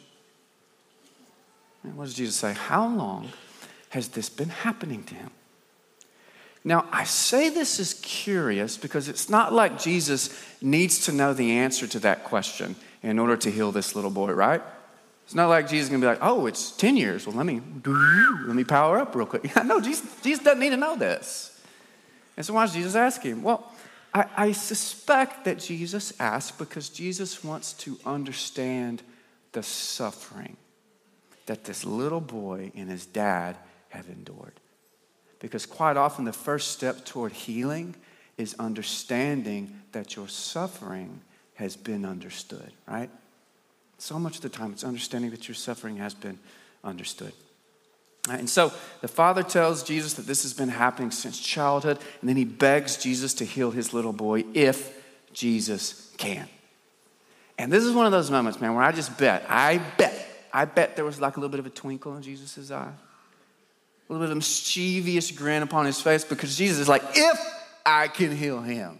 What 1.95 2.05
does 2.05 2.13
Jesus 2.13 2.37
say? 2.37 2.53
How 2.53 2.87
long 2.87 3.31
has 3.89 4.09
this 4.09 4.29
been 4.29 4.51
happening 4.51 5.03
to 5.05 5.15
him? 5.15 5.31
Now, 6.65 6.87
I 6.93 7.05
say 7.05 7.49
this 7.49 7.81
is 7.81 7.95
curious 8.03 8.77
because 8.77 9.09
it's 9.09 9.31
not 9.31 9.55
like 9.55 9.81
Jesus 9.81 10.39
needs 10.61 11.07
to 11.07 11.13
know 11.13 11.33
the 11.33 11.53
answer 11.53 11.87
to 11.87 11.99
that 12.01 12.25
question 12.25 12.77
in 13.03 13.19
order 13.19 13.39
to 13.39 13.51
heal 13.51 13.73
this 13.73 13.97
little 13.97 14.11
boy, 14.11 14.33
right? 14.33 14.61
It's 15.27 15.35
not 15.35 15.49
like 15.49 15.69
Jesus 15.69 15.87
is 15.87 15.91
going 15.91 16.01
to 16.01 16.05
be 16.07 16.09
like, 16.09 16.21
oh, 16.23 16.47
it's 16.47 16.71
10 16.71 16.97
years. 16.97 17.27
Well, 17.27 17.35
let 17.35 17.47
me, 17.47 17.61
let 17.85 18.55
me 18.55 18.63
power 18.63 18.99
up 18.99 19.13
real 19.17 19.27
quick. 19.27 19.55
no, 19.65 19.81
Jesus, 19.81 20.09
Jesus 20.23 20.45
doesn't 20.45 20.61
need 20.61 20.71
to 20.71 20.77
know 20.77 20.97
this. 20.97 21.61
And 22.37 22.47
so 22.47 22.55
why 22.55 22.65
does 22.65 22.75
Jesus 22.75 22.95
ask 22.95 23.23
him? 23.23 23.43
Well, 23.43 23.73
I, 24.15 24.27
I 24.37 24.53
suspect 24.53 25.45
that 25.45 25.59
Jesus 25.59 26.13
asked 26.21 26.59
because 26.59 26.89
Jesus 26.89 27.43
wants 27.43 27.73
to 27.75 27.99
understand 28.07 29.03
the 29.51 29.65
suffering 29.65 30.57
that 31.47 31.65
this 31.65 31.85
little 31.85 32.21
boy 32.21 32.71
and 32.77 32.89
his 32.89 33.05
dad 33.05 33.57
have 33.89 34.09
endured. 34.09 34.61
Because 35.41 35.67
quite 35.67 35.97
often, 35.97 36.25
the 36.25 36.33
first 36.33 36.71
step 36.71 37.05
toward 37.05 37.33
healing 37.33 37.97
is 38.39 38.55
understanding 38.61 39.81
that 39.91 40.15
your 40.15 40.29
suffering 40.29 41.21
has 41.55 41.77
been 41.77 42.05
understood, 42.05 42.73
right? 42.87 43.11
So 43.99 44.19
much 44.19 44.37
of 44.37 44.43
the 44.43 44.49
time, 44.49 44.73
it's 44.73 44.85
understanding 44.85 45.31
that 45.31 45.49
your 45.49 45.55
suffering 45.55 45.97
has 45.97 46.15
been 46.15 46.39
understood. 46.85 47.33
Uh, 48.29 48.33
and 48.33 48.51
so 48.51 48.73
the 49.01 49.09
father 49.09 49.43
tells 49.43 49.83
Jesus 49.83 50.15
that 50.15 50.27
this 50.27 50.43
has 50.43 50.53
been 50.53 50.69
happening 50.69 51.11
since 51.11 51.39
childhood, 51.39 51.99
and 52.21 52.29
then 52.29 52.37
he 52.37 52.45
begs 52.45 52.97
Jesus 52.97 53.35
to 53.35 53.45
heal 53.45 53.71
his 53.71 53.93
little 53.93 54.13
boy 54.13 54.45
if 54.53 55.03
Jesus 55.33 56.13
can. 56.19 56.49
And 57.59 57.73
this 57.73 57.85
is 57.85 57.95
one 57.95 58.07
of 58.07 58.13
those 58.13 58.31
moments, 58.31 58.61
man, 58.61 58.75
where 58.75 58.85
I 58.85 58.93
just 58.93 59.17
bet, 59.17 59.45
I 59.49 59.79
bet, 59.79 60.49
I 60.53 60.65
bet 60.67 60.97
there 60.97 61.05
was 61.05 61.21
like 61.21 61.37
a 61.37 61.41
little 61.41 61.51
bit 61.51 61.61
of 61.61 61.67
a 61.67 61.71
twinkle 61.71 62.17
in 62.17 62.23
Jesus' 62.23 62.71
eye, 62.71 62.83
a 62.83 64.13
little 64.13 64.27
bit 64.27 64.31
of 64.31 64.33
a 64.33 64.37
mischievous 64.37 65.31
grin 65.31 65.63
upon 65.63 65.87
his 65.87 66.01
face 66.01 66.25
because 66.25 66.57
Jesus 66.57 66.79
is 66.81 66.89
like, 66.89 67.03
if 67.15 67.41
I 67.85 68.09
can 68.09 68.37
heal 68.37 68.61
him, 68.61 68.99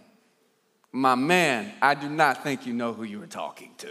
my 0.91 1.15
man, 1.15 1.71
I 1.81 1.93
do 1.93 2.09
not 2.09 2.43
think 2.43 2.65
you 2.65 2.73
know 2.73 2.93
who 2.93 3.03
you 3.03 3.21
are 3.21 3.27
talking 3.27 3.71
to. 3.79 3.89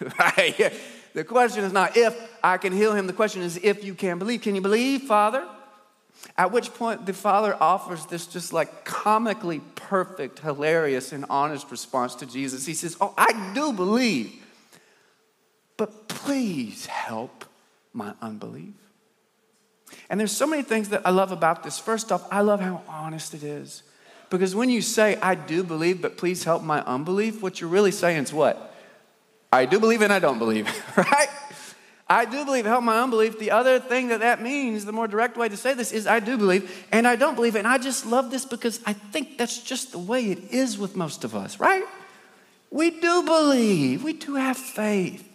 The 1.14 1.22
question 1.22 1.62
is 1.62 1.72
not 1.72 1.96
if 1.96 2.14
I 2.42 2.58
can 2.58 2.72
heal 2.72 2.92
him, 2.92 3.06
the 3.06 3.12
question 3.12 3.40
is 3.40 3.56
if 3.62 3.84
you 3.84 3.94
can 3.94 4.18
believe. 4.18 4.42
Can 4.42 4.56
you 4.56 4.60
believe, 4.60 5.02
Father? 5.02 5.46
At 6.36 6.50
which 6.50 6.74
point 6.74 7.06
the 7.06 7.12
father 7.12 7.56
offers 7.60 8.04
this 8.06 8.26
just 8.26 8.52
like 8.52 8.84
comically 8.84 9.60
perfect, 9.76 10.40
hilarious, 10.40 11.12
and 11.12 11.24
honest 11.30 11.70
response 11.70 12.16
to 12.16 12.26
Jesus. 12.26 12.66
He 12.66 12.74
says, 12.74 12.96
Oh, 13.00 13.14
I 13.16 13.52
do 13.54 13.72
believe, 13.72 14.32
but 15.76 16.08
please 16.08 16.86
help 16.86 17.44
my 17.92 18.14
unbelief. 18.20 18.74
And 20.10 20.18
there's 20.18 20.36
so 20.36 20.46
many 20.46 20.62
things 20.62 20.88
that 20.88 21.02
I 21.06 21.10
love 21.10 21.30
about 21.30 21.62
this. 21.62 21.78
First 21.78 22.10
off, 22.10 22.26
I 22.32 22.40
love 22.40 22.60
how 22.60 22.82
honest 22.88 23.34
it 23.34 23.44
is. 23.44 23.84
Because 24.30 24.54
when 24.54 24.68
you 24.68 24.82
say, 24.82 25.16
I 25.16 25.36
do 25.36 25.62
believe, 25.62 26.02
but 26.02 26.16
please 26.16 26.42
help 26.42 26.62
my 26.62 26.82
unbelief, 26.82 27.40
what 27.40 27.60
you're 27.60 27.70
really 27.70 27.92
saying 27.92 28.24
is 28.24 28.32
what? 28.32 28.73
I 29.54 29.66
do 29.66 29.78
believe 29.78 30.02
and 30.02 30.12
I 30.12 30.18
don't 30.18 30.38
believe, 30.38 30.68
right? 30.96 31.28
I 32.08 32.26
do 32.26 32.44
believe, 32.44 32.66
help 32.66 32.84
my 32.84 33.00
unbelief. 33.00 33.38
The 33.38 33.50
other 33.50 33.80
thing 33.80 34.08
that 34.08 34.20
that 34.20 34.42
means, 34.42 34.84
the 34.84 34.92
more 34.92 35.08
direct 35.08 35.36
way 35.36 35.48
to 35.48 35.56
say 35.56 35.72
this 35.72 35.90
is 35.92 36.06
I 36.06 36.20
do 36.20 36.36
believe 36.36 36.86
and 36.92 37.06
I 37.06 37.16
don't 37.16 37.34
believe. 37.34 37.54
And 37.54 37.66
I 37.66 37.78
just 37.78 38.04
love 38.04 38.30
this 38.30 38.44
because 38.44 38.80
I 38.84 38.92
think 38.92 39.38
that's 39.38 39.62
just 39.62 39.92
the 39.92 39.98
way 39.98 40.30
it 40.30 40.52
is 40.52 40.76
with 40.76 40.96
most 40.96 41.24
of 41.24 41.34
us, 41.34 41.58
right? 41.58 41.84
We 42.70 42.90
do 42.90 43.22
believe, 43.22 44.02
we 44.02 44.12
do 44.12 44.34
have 44.34 44.56
faith, 44.56 45.26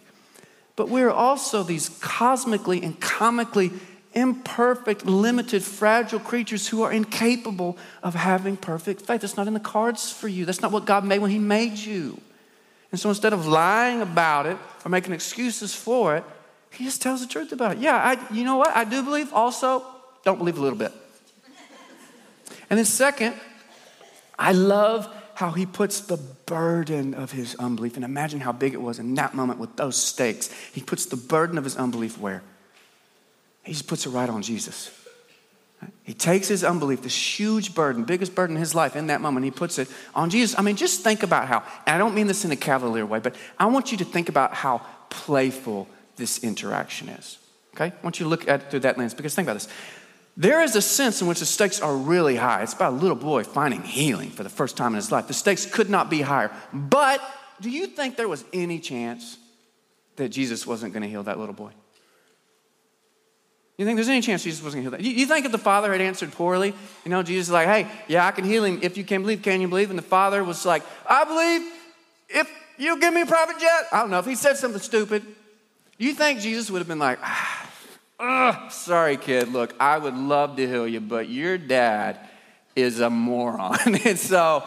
but 0.76 0.88
we're 0.88 1.10
also 1.10 1.62
these 1.62 1.88
cosmically 2.00 2.82
and 2.82 3.00
comically 3.00 3.72
imperfect, 4.12 5.06
limited, 5.06 5.62
fragile 5.62 6.20
creatures 6.20 6.68
who 6.68 6.82
are 6.82 6.92
incapable 6.92 7.78
of 8.02 8.14
having 8.14 8.56
perfect 8.56 9.02
faith. 9.02 9.22
That's 9.22 9.36
not 9.36 9.46
in 9.46 9.54
the 9.54 9.60
cards 9.60 10.12
for 10.12 10.28
you. 10.28 10.44
That's 10.44 10.60
not 10.60 10.72
what 10.72 10.84
God 10.84 11.04
made 11.04 11.20
when 11.20 11.30
He 11.30 11.38
made 11.38 11.78
you. 11.78 12.20
And 12.90 13.00
so 13.00 13.08
instead 13.08 13.32
of 13.32 13.46
lying 13.46 14.02
about 14.02 14.46
it 14.46 14.56
or 14.84 14.88
making 14.88 15.12
excuses 15.12 15.74
for 15.74 16.16
it, 16.16 16.24
he 16.70 16.84
just 16.84 17.02
tells 17.02 17.20
the 17.20 17.26
truth 17.26 17.52
about 17.52 17.72
it. 17.72 17.78
Yeah, 17.78 17.96
I, 17.96 18.34
you 18.34 18.44
know 18.44 18.56
what? 18.56 18.74
I 18.74 18.84
do 18.84 19.02
believe 19.02 19.32
also, 19.32 19.84
don't 20.24 20.38
believe 20.38 20.58
a 20.58 20.60
little 20.60 20.78
bit. 20.78 20.92
And 22.68 22.78
then, 22.78 22.84
second, 22.84 23.34
I 24.38 24.52
love 24.52 25.12
how 25.34 25.50
he 25.50 25.66
puts 25.66 26.02
the 26.02 26.16
burden 26.16 27.14
of 27.14 27.32
his 27.32 27.54
unbelief, 27.56 27.96
and 27.96 28.04
imagine 28.04 28.40
how 28.40 28.52
big 28.52 28.74
it 28.74 28.80
was 28.80 28.98
in 28.98 29.14
that 29.14 29.34
moment 29.34 29.58
with 29.58 29.74
those 29.76 29.96
stakes. 29.96 30.52
He 30.72 30.80
puts 30.80 31.06
the 31.06 31.16
burden 31.16 31.58
of 31.58 31.64
his 31.64 31.76
unbelief 31.76 32.18
where? 32.18 32.42
He 33.64 33.72
just 33.72 33.88
puts 33.88 34.06
it 34.06 34.10
right 34.10 34.28
on 34.28 34.42
Jesus. 34.42 34.90
Takes 36.20 36.48
his 36.48 36.62
unbelief, 36.62 37.00
this 37.00 37.40
huge 37.40 37.74
burden, 37.74 38.04
biggest 38.04 38.34
burden 38.34 38.56
in 38.56 38.60
his 38.60 38.74
life, 38.74 38.94
in 38.94 39.06
that 39.06 39.22
moment, 39.22 39.42
he 39.44 39.50
puts 39.50 39.78
it 39.78 39.88
on 40.14 40.28
Jesus. 40.28 40.58
I 40.58 40.60
mean, 40.60 40.76
just 40.76 41.00
think 41.02 41.22
about 41.22 41.48
how, 41.48 41.62
and 41.86 41.94
I 41.94 41.98
don't 41.98 42.14
mean 42.14 42.26
this 42.26 42.44
in 42.44 42.50
a 42.50 42.56
cavalier 42.56 43.06
way, 43.06 43.20
but 43.20 43.34
I 43.58 43.64
want 43.66 43.90
you 43.90 43.96
to 43.96 44.04
think 44.04 44.28
about 44.28 44.52
how 44.52 44.82
playful 45.08 45.88
this 46.16 46.44
interaction 46.44 47.08
is. 47.08 47.38
Okay? 47.74 47.86
I 47.86 48.02
want 48.02 48.20
you 48.20 48.24
to 48.24 48.28
look 48.28 48.46
at 48.46 48.60
it 48.60 48.70
through 48.70 48.80
that 48.80 48.98
lens 48.98 49.14
because 49.14 49.34
think 49.34 49.48
about 49.48 49.54
this. 49.54 49.68
There 50.36 50.62
is 50.62 50.76
a 50.76 50.82
sense 50.82 51.22
in 51.22 51.26
which 51.26 51.40
the 51.40 51.46
stakes 51.46 51.80
are 51.80 51.96
really 51.96 52.36
high. 52.36 52.62
It's 52.62 52.74
about 52.74 52.92
a 52.92 52.96
little 52.96 53.16
boy 53.16 53.42
finding 53.42 53.82
healing 53.82 54.28
for 54.28 54.42
the 54.42 54.50
first 54.50 54.76
time 54.76 54.92
in 54.92 54.96
his 54.96 55.10
life. 55.10 55.26
The 55.26 55.32
stakes 55.32 55.64
could 55.64 55.88
not 55.88 56.10
be 56.10 56.20
higher. 56.20 56.50
But 56.70 57.22
do 57.62 57.70
you 57.70 57.86
think 57.86 58.16
there 58.16 58.28
was 58.28 58.44
any 58.52 58.78
chance 58.78 59.38
that 60.16 60.28
Jesus 60.28 60.66
wasn't 60.66 60.92
going 60.92 61.02
to 61.02 61.08
heal 61.08 61.22
that 61.22 61.38
little 61.38 61.54
boy? 61.54 61.72
You 63.80 63.86
think 63.86 63.96
there's 63.96 64.10
any 64.10 64.20
chance 64.20 64.44
Jesus 64.44 64.62
wasn't 64.62 64.84
going 64.84 64.92
to 64.92 64.98
heal 64.98 65.12
that? 65.12 65.18
You, 65.18 65.26
think 65.26 65.46
if 65.46 65.52
the 65.52 65.58
father 65.58 65.90
had 65.90 66.02
answered 66.02 66.32
poorly, 66.32 66.74
you 67.02 67.10
know, 67.10 67.22
Jesus 67.22 67.46
is 67.46 67.52
like, 67.52 67.66
hey, 67.66 67.90
yeah, 68.08 68.26
I 68.26 68.30
can 68.30 68.44
heal 68.44 68.62
him 68.62 68.80
if 68.82 68.98
you 68.98 69.04
can 69.04 69.22
believe. 69.22 69.40
Can 69.40 69.62
you 69.62 69.68
believe? 69.68 69.88
And 69.88 69.98
the 69.98 70.02
father 70.02 70.44
was 70.44 70.66
like, 70.66 70.82
I 71.08 71.24
believe 71.24 71.72
if 72.28 72.50
you 72.76 73.00
give 73.00 73.14
me 73.14 73.22
a 73.22 73.26
private 73.26 73.58
jet. 73.58 73.86
I 73.90 74.00
don't 74.00 74.10
know. 74.10 74.18
If 74.18 74.26
he 74.26 74.34
said 74.34 74.58
something 74.58 74.82
stupid, 74.82 75.24
you 75.96 76.12
think 76.12 76.40
Jesus 76.40 76.70
would 76.70 76.80
have 76.80 76.88
been 76.88 76.98
like, 76.98 77.20
ah, 77.22 77.70
Ugh, 78.20 78.70
sorry, 78.70 79.16
kid. 79.16 79.48
Look, 79.48 79.74
I 79.80 79.96
would 79.96 80.14
love 80.14 80.56
to 80.56 80.68
heal 80.68 80.86
you, 80.86 81.00
but 81.00 81.30
your 81.30 81.56
dad 81.56 82.20
is 82.76 83.00
a 83.00 83.08
moron. 83.08 83.78
and 84.04 84.18
so, 84.18 84.62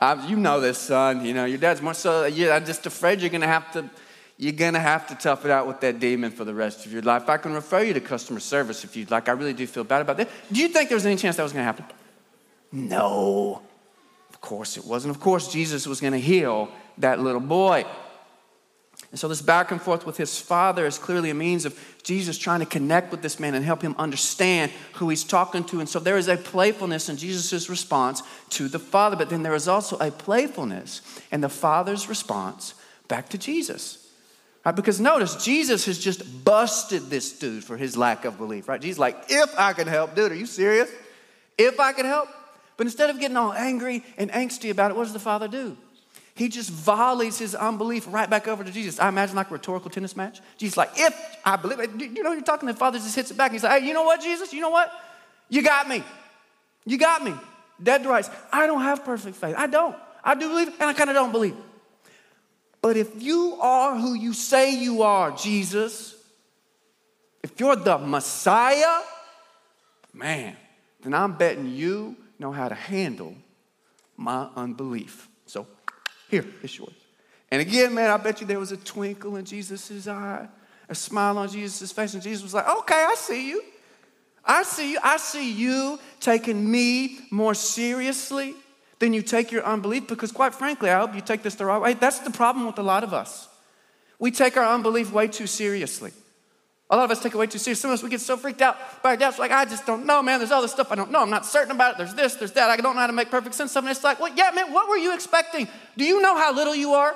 I, 0.00 0.26
you 0.26 0.34
know 0.34 0.60
this, 0.60 0.78
son. 0.78 1.24
You 1.24 1.32
know, 1.32 1.44
your 1.44 1.58
dad's 1.58 1.80
more 1.80 1.94
so, 1.94 2.26
yeah, 2.26 2.56
I'm 2.56 2.66
just 2.66 2.84
afraid 2.84 3.20
you're 3.20 3.30
going 3.30 3.42
to 3.42 3.46
have 3.46 3.70
to. 3.74 3.88
You're 4.38 4.52
gonna 4.52 4.80
have 4.80 5.06
to 5.08 5.14
tough 5.14 5.44
it 5.44 5.50
out 5.50 5.66
with 5.66 5.80
that 5.80 5.98
demon 5.98 6.30
for 6.30 6.44
the 6.44 6.54
rest 6.54 6.84
of 6.84 6.92
your 6.92 7.02
life. 7.02 7.28
I 7.28 7.38
can 7.38 7.54
refer 7.54 7.82
you 7.82 7.94
to 7.94 8.00
customer 8.00 8.40
service 8.40 8.84
if 8.84 8.94
you'd 8.94 9.10
like. 9.10 9.28
I 9.28 9.32
really 9.32 9.54
do 9.54 9.66
feel 9.66 9.84
bad 9.84 10.02
about 10.02 10.18
that. 10.18 10.28
Do 10.52 10.60
you 10.60 10.68
think 10.68 10.90
there 10.90 10.96
was 10.96 11.06
any 11.06 11.16
chance 11.16 11.36
that 11.36 11.42
was 11.42 11.52
gonna 11.52 11.64
happen? 11.64 11.86
No. 12.70 13.62
Of 14.28 14.40
course 14.40 14.76
it 14.76 14.84
wasn't. 14.84 15.14
Of 15.14 15.20
course, 15.20 15.50
Jesus 15.50 15.86
was 15.86 16.00
gonna 16.00 16.18
heal 16.18 16.70
that 16.98 17.18
little 17.18 17.40
boy. 17.40 17.86
And 19.10 19.20
so, 19.20 19.28
this 19.28 19.40
back 19.40 19.70
and 19.70 19.80
forth 19.80 20.04
with 20.04 20.16
his 20.16 20.38
father 20.38 20.84
is 20.84 20.98
clearly 20.98 21.30
a 21.30 21.34
means 21.34 21.64
of 21.64 21.78
Jesus 22.02 22.36
trying 22.36 22.60
to 22.60 22.66
connect 22.66 23.10
with 23.10 23.22
this 23.22 23.38
man 23.38 23.54
and 23.54 23.64
help 23.64 23.80
him 23.80 23.94
understand 23.98 24.72
who 24.94 25.08
he's 25.08 25.24
talking 25.24 25.64
to. 25.64 25.80
And 25.80 25.88
so, 25.88 25.98
there 25.98 26.18
is 26.18 26.28
a 26.28 26.36
playfulness 26.36 27.08
in 27.08 27.16
Jesus' 27.16 27.70
response 27.70 28.22
to 28.50 28.68
the 28.68 28.78
father, 28.78 29.16
but 29.16 29.30
then 29.30 29.42
there 29.42 29.54
is 29.54 29.68
also 29.68 29.96
a 29.98 30.10
playfulness 30.10 31.00
in 31.30 31.40
the 31.40 31.48
father's 31.48 32.08
response 32.08 32.74
back 33.08 33.28
to 33.30 33.38
Jesus. 33.38 34.05
Right? 34.66 34.76
Because 34.76 35.00
notice, 35.00 35.42
Jesus 35.42 35.86
has 35.86 35.98
just 35.98 36.44
busted 36.44 37.08
this 37.08 37.32
dude 37.38 37.64
for 37.64 37.78
his 37.78 37.96
lack 37.96 38.26
of 38.26 38.36
belief, 38.36 38.68
right? 38.68 38.80
Jesus, 38.80 38.98
like, 38.98 39.16
if 39.28 39.58
I 39.58 39.72
can 39.72 39.86
help, 39.86 40.14
dude, 40.14 40.32
are 40.32 40.34
you 40.34 40.44
serious? 40.44 40.90
If 41.56 41.80
I 41.80 41.92
can 41.92 42.04
help? 42.04 42.28
But 42.76 42.86
instead 42.86 43.08
of 43.08 43.18
getting 43.18 43.38
all 43.38 43.54
angry 43.54 44.04
and 44.18 44.30
angsty 44.30 44.70
about 44.70 44.90
it, 44.90 44.96
what 44.96 45.04
does 45.04 45.14
the 45.14 45.18
father 45.18 45.48
do? 45.48 45.78
he 46.36 46.50
just 46.50 46.68
volleys 46.68 47.38
his 47.38 47.54
unbelief 47.54 48.06
right 48.10 48.28
back 48.28 48.46
over 48.46 48.62
to 48.62 48.70
Jesus. 48.70 49.00
I 49.00 49.08
imagine 49.08 49.36
like 49.36 49.50
a 49.50 49.54
rhetorical 49.54 49.90
tennis 49.90 50.14
match. 50.14 50.40
Jesus, 50.58 50.76
like, 50.76 50.90
if 50.94 51.14
I 51.42 51.56
believe 51.56 51.78
you 51.98 52.22
know, 52.22 52.32
you're 52.32 52.42
talking, 52.42 52.66
the 52.66 52.74
father 52.74 52.98
just 52.98 53.16
hits 53.16 53.30
it 53.30 53.38
back. 53.38 53.52
He's 53.52 53.62
like, 53.62 53.80
hey, 53.80 53.88
you 53.88 53.94
know 53.94 54.02
what, 54.02 54.20
Jesus? 54.20 54.52
You 54.52 54.60
know 54.60 54.68
what? 54.68 54.92
You 55.48 55.62
got 55.62 55.88
me. 55.88 56.04
You 56.84 56.98
got 56.98 57.24
me. 57.24 57.32
Dead 57.82 58.02
to 58.02 58.10
rights. 58.10 58.28
I 58.52 58.66
don't 58.66 58.82
have 58.82 59.02
perfect 59.02 59.36
faith. 59.36 59.54
I 59.56 59.66
don't. 59.66 59.96
I 60.22 60.34
do 60.34 60.50
believe, 60.50 60.68
and 60.68 60.90
I 60.90 60.92
kind 60.92 61.08
of 61.08 61.16
don't 61.16 61.32
believe. 61.32 61.56
But 62.82 62.96
if 62.96 63.22
you 63.22 63.58
are 63.60 63.96
who 63.96 64.14
you 64.14 64.32
say 64.32 64.74
you 64.74 65.02
are, 65.02 65.32
Jesus, 65.32 66.14
if 67.42 67.58
you're 67.58 67.76
the 67.76 67.98
Messiah, 67.98 69.02
man, 70.12 70.56
then 71.02 71.14
I'm 71.14 71.32
betting 71.36 71.72
you 71.72 72.16
know 72.38 72.52
how 72.52 72.68
to 72.68 72.74
handle 72.74 73.34
my 74.16 74.48
unbelief. 74.56 75.28
So 75.46 75.66
here, 76.28 76.44
it's 76.62 76.78
yours. 76.78 76.94
And 77.50 77.60
again, 77.60 77.94
man, 77.94 78.10
I 78.10 78.16
bet 78.16 78.40
you 78.40 78.46
there 78.46 78.58
was 78.58 78.72
a 78.72 78.76
twinkle 78.76 79.36
in 79.36 79.44
Jesus' 79.44 80.08
eye, 80.08 80.48
a 80.88 80.94
smile 80.94 81.38
on 81.38 81.48
Jesus' 81.48 81.92
face, 81.92 82.14
and 82.14 82.22
Jesus 82.22 82.42
was 82.42 82.54
like, 82.54 82.68
okay, 82.68 83.06
I 83.08 83.14
see 83.16 83.50
you. 83.50 83.62
I 84.44 84.62
see 84.62 84.92
you. 84.92 84.98
I 85.02 85.16
see 85.16 85.52
you 85.52 85.98
taking 86.20 86.70
me 86.70 87.20
more 87.30 87.54
seriously 87.54 88.54
than 88.98 89.12
you 89.12 89.22
take 89.22 89.52
your 89.52 89.64
unbelief, 89.64 90.08
because 90.08 90.32
quite 90.32 90.54
frankly, 90.54 90.90
I 90.90 90.98
hope 90.98 91.14
you 91.14 91.20
take 91.20 91.42
this 91.42 91.54
the 91.54 91.66
right 91.66 91.80
way. 91.80 91.94
That's 91.94 92.20
the 92.20 92.30
problem 92.30 92.66
with 92.66 92.78
a 92.78 92.82
lot 92.82 93.04
of 93.04 93.12
us. 93.12 93.48
We 94.18 94.30
take 94.30 94.56
our 94.56 94.74
unbelief 94.74 95.12
way 95.12 95.28
too 95.28 95.46
seriously. 95.46 96.12
A 96.88 96.96
lot 96.96 97.04
of 97.04 97.10
us 97.10 97.20
take 97.20 97.34
it 97.34 97.36
way 97.36 97.48
too 97.48 97.58
serious. 97.58 97.80
Some 97.80 97.90
of 97.90 97.94
us, 97.94 98.02
we 98.02 98.08
get 98.08 98.20
so 98.20 98.36
freaked 98.36 98.62
out 98.62 98.76
by 99.02 99.10
our 99.10 99.16
doubts, 99.16 99.38
like, 99.38 99.50
I 99.50 99.64
just 99.64 99.86
don't 99.86 100.06
know, 100.06 100.22
man. 100.22 100.38
There's 100.38 100.52
all 100.52 100.62
this 100.62 100.70
stuff 100.70 100.92
I 100.92 100.94
don't 100.94 101.10
know. 101.10 101.20
I'm 101.20 101.30
not 101.30 101.44
certain 101.44 101.72
about 101.72 101.94
it. 101.94 101.98
There's 101.98 102.14
this, 102.14 102.36
there's 102.36 102.52
that. 102.52 102.70
I 102.70 102.76
don't 102.76 102.94
know 102.94 103.00
how 103.00 103.08
to 103.08 103.12
make 103.12 103.28
perfect 103.28 103.56
sense 103.56 103.76
of 103.76 103.84
it. 103.84 103.90
It's 103.90 104.04
like, 104.04 104.20
well, 104.20 104.32
yeah, 104.34 104.52
man, 104.54 104.72
what 104.72 104.88
were 104.88 104.96
you 104.96 105.12
expecting? 105.12 105.68
Do 105.96 106.04
you 106.04 106.22
know 106.22 106.36
how 106.36 106.54
little 106.54 106.74
you 106.74 106.92
are? 106.92 107.14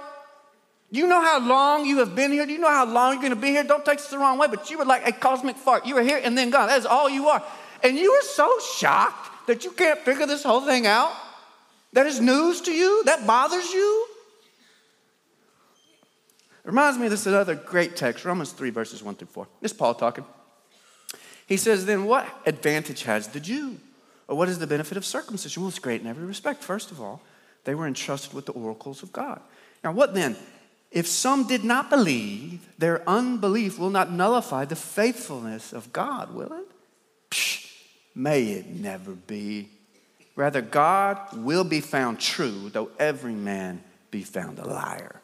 Do 0.93 0.99
you 0.99 1.07
know 1.07 1.23
how 1.23 1.38
long 1.38 1.87
you 1.87 1.99
have 1.99 2.16
been 2.16 2.33
here? 2.33 2.47
Do 2.47 2.53
you 2.53 2.59
know 2.59 2.69
how 2.69 2.85
long 2.85 3.12
you're 3.12 3.23
going 3.23 3.35
to 3.35 3.40
be 3.40 3.51
here? 3.51 3.62
Don't 3.62 3.85
take 3.85 3.99
this 3.99 4.09
the 4.09 4.19
wrong 4.19 4.38
way, 4.38 4.49
but 4.49 4.71
you 4.71 4.79
were 4.79 4.85
like 4.85 5.07
a 5.07 5.12
cosmic 5.12 5.57
fart. 5.57 5.87
You 5.87 5.95
were 5.95 6.03
here 6.03 6.21
and 6.23 6.37
then 6.37 6.51
gone. 6.51 6.66
That 6.66 6.81
is 6.81 6.87
all 6.87 7.09
you 7.09 7.29
are. 7.29 7.40
And 7.85 7.97
you 7.97 8.11
were 8.11 8.27
so 8.27 8.53
shocked 8.75 9.47
that 9.47 9.64
you 9.64 9.71
can't 9.71 10.01
figure 10.01 10.27
this 10.27 10.43
whole 10.43 10.62
thing 10.62 10.88
out. 10.88 11.12
That 11.92 12.07
is 12.07 12.20
news 12.20 12.61
to 12.62 12.72
you? 12.72 13.03
That 13.05 13.26
bothers 13.26 13.70
you? 13.72 14.07
It 16.64 16.68
reminds 16.68 16.98
me 16.98 17.07
of 17.07 17.11
this 17.11 17.26
another 17.26 17.55
great 17.55 17.96
text, 17.96 18.24
Romans 18.24 18.53
3, 18.53 18.70
verses 18.70 19.03
1 19.03 19.14
through 19.16 19.29
4. 19.29 19.48
This 19.61 19.72
Paul 19.72 19.94
talking. 19.94 20.24
He 21.46 21.57
says, 21.57 21.87
Then 21.87 22.05
what 22.05 22.26
advantage 22.46 23.03
has 23.05 23.29
the 23.29 23.40
Jew? 23.40 23.79
Or 24.29 24.37
what 24.37 24.48
is 24.48 24.59
the 24.59 24.66
benefit 24.66 24.96
of 24.96 25.05
circumcision? 25.05 25.62
Well, 25.62 25.70
it's 25.70 25.81
great 25.81 26.00
in 26.00 26.07
every 26.07 26.24
respect. 26.24 26.62
First 26.62 26.92
of 26.92 27.00
all, 27.00 27.20
they 27.64 27.74
were 27.74 27.87
entrusted 27.87 28.33
with 28.33 28.46
the 28.46 28.53
oracles 28.53 29.03
of 29.03 29.12
God. 29.12 29.40
Now, 29.83 29.92
what 29.92 30.14
then? 30.14 30.37
If 30.90 31.07
some 31.07 31.46
did 31.46 31.64
not 31.64 31.88
believe, 31.88 32.68
their 32.79 33.09
unbelief 33.09 33.79
will 33.79 33.90
not 33.90 34.12
nullify 34.12 34.64
the 34.64 34.76
faithfulness 34.76 35.72
of 35.72 35.92
God, 35.92 36.35
will 36.35 36.53
it? 36.53 36.66
Psh, 37.31 37.72
may 38.14 38.44
it 38.44 38.66
never 38.66 39.12
be. 39.12 39.68
Rather, 40.37 40.61
God 40.61 41.19
will 41.35 41.64
be 41.64 41.81
found 41.81 42.21
true, 42.21 42.71
though 42.71 42.90
every 42.99 43.35
man 43.35 43.83
be 44.11 44.23
found 44.23 44.59
a 44.59 44.66
liar. 44.66 45.21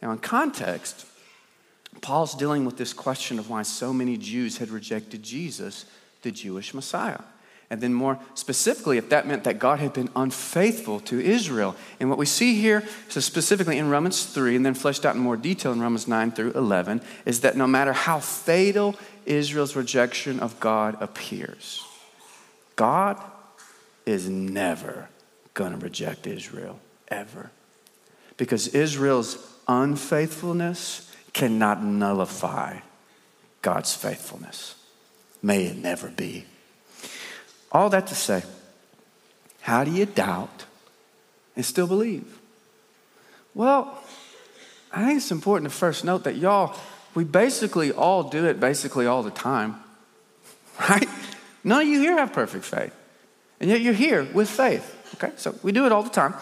Now, 0.00 0.10
in 0.10 0.18
context, 0.18 1.06
Paul's 2.00 2.34
dealing 2.34 2.64
with 2.64 2.76
this 2.76 2.92
question 2.92 3.38
of 3.38 3.48
why 3.48 3.62
so 3.62 3.92
many 3.92 4.16
Jews 4.16 4.58
had 4.58 4.70
rejected 4.70 5.22
Jesus, 5.22 5.84
the 6.22 6.30
Jewish 6.30 6.74
Messiah. 6.74 7.20
And 7.70 7.80
then, 7.80 7.94
more 7.94 8.18
specifically, 8.34 8.98
if 8.98 9.08
that 9.08 9.26
meant 9.26 9.44
that 9.44 9.58
God 9.58 9.78
had 9.78 9.94
been 9.94 10.10
unfaithful 10.14 11.00
to 11.00 11.18
Israel. 11.18 11.74
And 12.00 12.10
what 12.10 12.18
we 12.18 12.26
see 12.26 12.60
here, 12.60 12.82
so 13.08 13.20
specifically 13.20 13.78
in 13.78 13.88
Romans 13.88 14.24
3, 14.24 14.56
and 14.56 14.66
then 14.66 14.74
fleshed 14.74 15.06
out 15.06 15.14
in 15.14 15.22
more 15.22 15.38
detail 15.38 15.72
in 15.72 15.80
Romans 15.80 16.06
9 16.06 16.32
through 16.32 16.52
11, 16.52 17.00
is 17.24 17.40
that 17.40 17.56
no 17.56 17.66
matter 17.66 17.94
how 17.94 18.18
fatal 18.18 18.94
Israel's 19.24 19.74
rejection 19.74 20.38
of 20.40 20.60
God 20.60 21.00
appears, 21.00 21.82
God 22.76 23.18
is 24.06 24.28
never 24.28 25.08
going 25.54 25.72
to 25.72 25.78
reject 25.78 26.26
Israel, 26.26 26.78
ever. 27.08 27.50
Because 28.36 28.68
Israel's 28.68 29.38
unfaithfulness 29.68 31.10
cannot 31.32 31.82
nullify 31.82 32.78
God's 33.62 33.94
faithfulness. 33.94 34.74
May 35.42 35.64
it 35.64 35.76
never 35.76 36.08
be. 36.08 36.44
All 37.70 37.88
that 37.90 38.06
to 38.08 38.14
say, 38.14 38.42
how 39.62 39.84
do 39.84 39.90
you 39.90 40.06
doubt 40.06 40.66
and 41.56 41.64
still 41.64 41.86
believe? 41.86 42.38
Well, 43.54 44.02
I 44.92 45.06
think 45.06 45.18
it's 45.18 45.30
important 45.30 45.70
to 45.70 45.76
first 45.76 46.04
note 46.04 46.24
that 46.24 46.36
y'all, 46.36 46.76
we 47.14 47.24
basically 47.24 47.92
all 47.92 48.24
do 48.24 48.46
it 48.46 48.60
basically 48.60 49.06
all 49.06 49.22
the 49.22 49.30
time, 49.30 49.76
right? 50.80 51.08
None 51.64 51.82
of 51.82 51.88
you 51.88 52.00
here 52.00 52.18
have 52.18 52.32
perfect 52.32 52.64
faith, 52.64 52.94
and 53.62 53.70
yet 53.70 53.80
you're 53.80 53.94
here 53.94 54.24
with 54.34 54.50
faith, 54.50 55.14
okay? 55.14 55.32
So 55.36 55.54
we 55.62 55.70
do 55.70 55.86
it 55.86 55.92
all 55.92 56.02
the 56.02 56.10
time. 56.10 56.34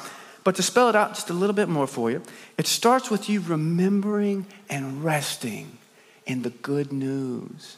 But 0.42 0.56
to 0.56 0.62
spell 0.62 0.88
it 0.88 0.96
out 0.96 1.14
just 1.14 1.28
a 1.28 1.34
little 1.34 1.54
bit 1.54 1.68
more 1.68 1.86
for 1.86 2.10
you, 2.10 2.22
it 2.56 2.66
starts 2.66 3.10
with 3.10 3.28
you 3.28 3.42
remembering 3.42 4.46
and 4.70 5.04
resting 5.04 5.76
in 6.24 6.40
the 6.40 6.48
good 6.48 6.94
news 6.94 7.76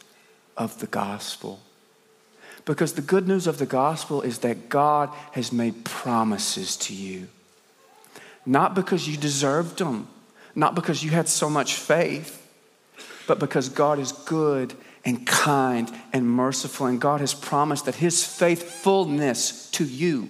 of 0.56 0.78
the 0.78 0.86
gospel. 0.86 1.60
Because 2.64 2.92
the 2.92 3.02
good 3.02 3.26
news 3.26 3.48
of 3.48 3.58
the 3.58 3.66
gospel 3.66 4.22
is 4.22 4.38
that 4.38 4.68
God 4.68 5.10
has 5.32 5.52
made 5.52 5.84
promises 5.84 6.76
to 6.76 6.94
you. 6.94 7.26
Not 8.46 8.76
because 8.76 9.08
you 9.08 9.16
deserved 9.16 9.78
them, 9.78 10.06
not 10.54 10.76
because 10.76 11.02
you 11.02 11.10
had 11.10 11.28
so 11.28 11.50
much 11.50 11.74
faith, 11.74 12.38
but 13.26 13.40
because 13.40 13.68
God 13.68 13.98
is 13.98 14.12
good 14.12 14.74
and 15.04 15.26
kind 15.26 15.90
and 16.12 16.28
merciful. 16.28 16.86
And 16.86 17.00
God 17.00 17.20
has 17.20 17.34
promised 17.34 17.86
that 17.86 17.96
His 17.96 18.24
faithfulness 18.24 19.70
to 19.72 19.84
you 19.84 20.28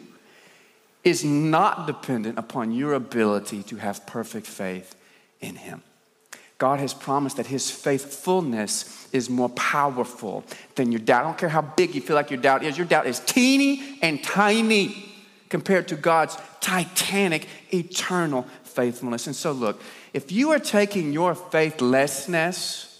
is 1.04 1.24
not 1.24 1.86
dependent 1.86 2.38
upon 2.38 2.72
your 2.72 2.94
ability 2.94 3.62
to 3.64 3.76
have 3.76 4.06
perfect 4.06 4.46
faith 4.46 4.94
in 5.40 5.56
Him. 5.56 5.82
God 6.58 6.78
has 6.78 6.94
promised 6.94 7.38
that 7.38 7.48
His 7.48 7.70
faithfulness 7.70 9.08
is 9.12 9.28
more 9.28 9.48
powerful 9.50 10.44
than 10.76 10.92
your 10.92 11.00
doubt. 11.00 11.24
I 11.24 11.26
don't 11.26 11.38
care 11.38 11.48
how 11.48 11.62
big 11.62 11.94
you 11.94 12.00
feel 12.00 12.14
like 12.14 12.30
your 12.30 12.40
doubt 12.40 12.62
is, 12.62 12.78
your 12.78 12.86
doubt 12.86 13.06
is 13.06 13.18
teeny 13.20 13.98
and 14.00 14.22
tiny 14.22 15.08
compared 15.48 15.88
to 15.88 15.96
God's 15.96 16.36
titanic, 16.60 17.48
eternal 17.74 18.46
faithfulness. 18.62 19.26
And 19.26 19.36
so, 19.36 19.52
look, 19.52 19.82
if 20.14 20.30
you 20.30 20.50
are 20.50 20.58
taking 20.58 21.12
your 21.12 21.34
faithlessness 21.34 22.91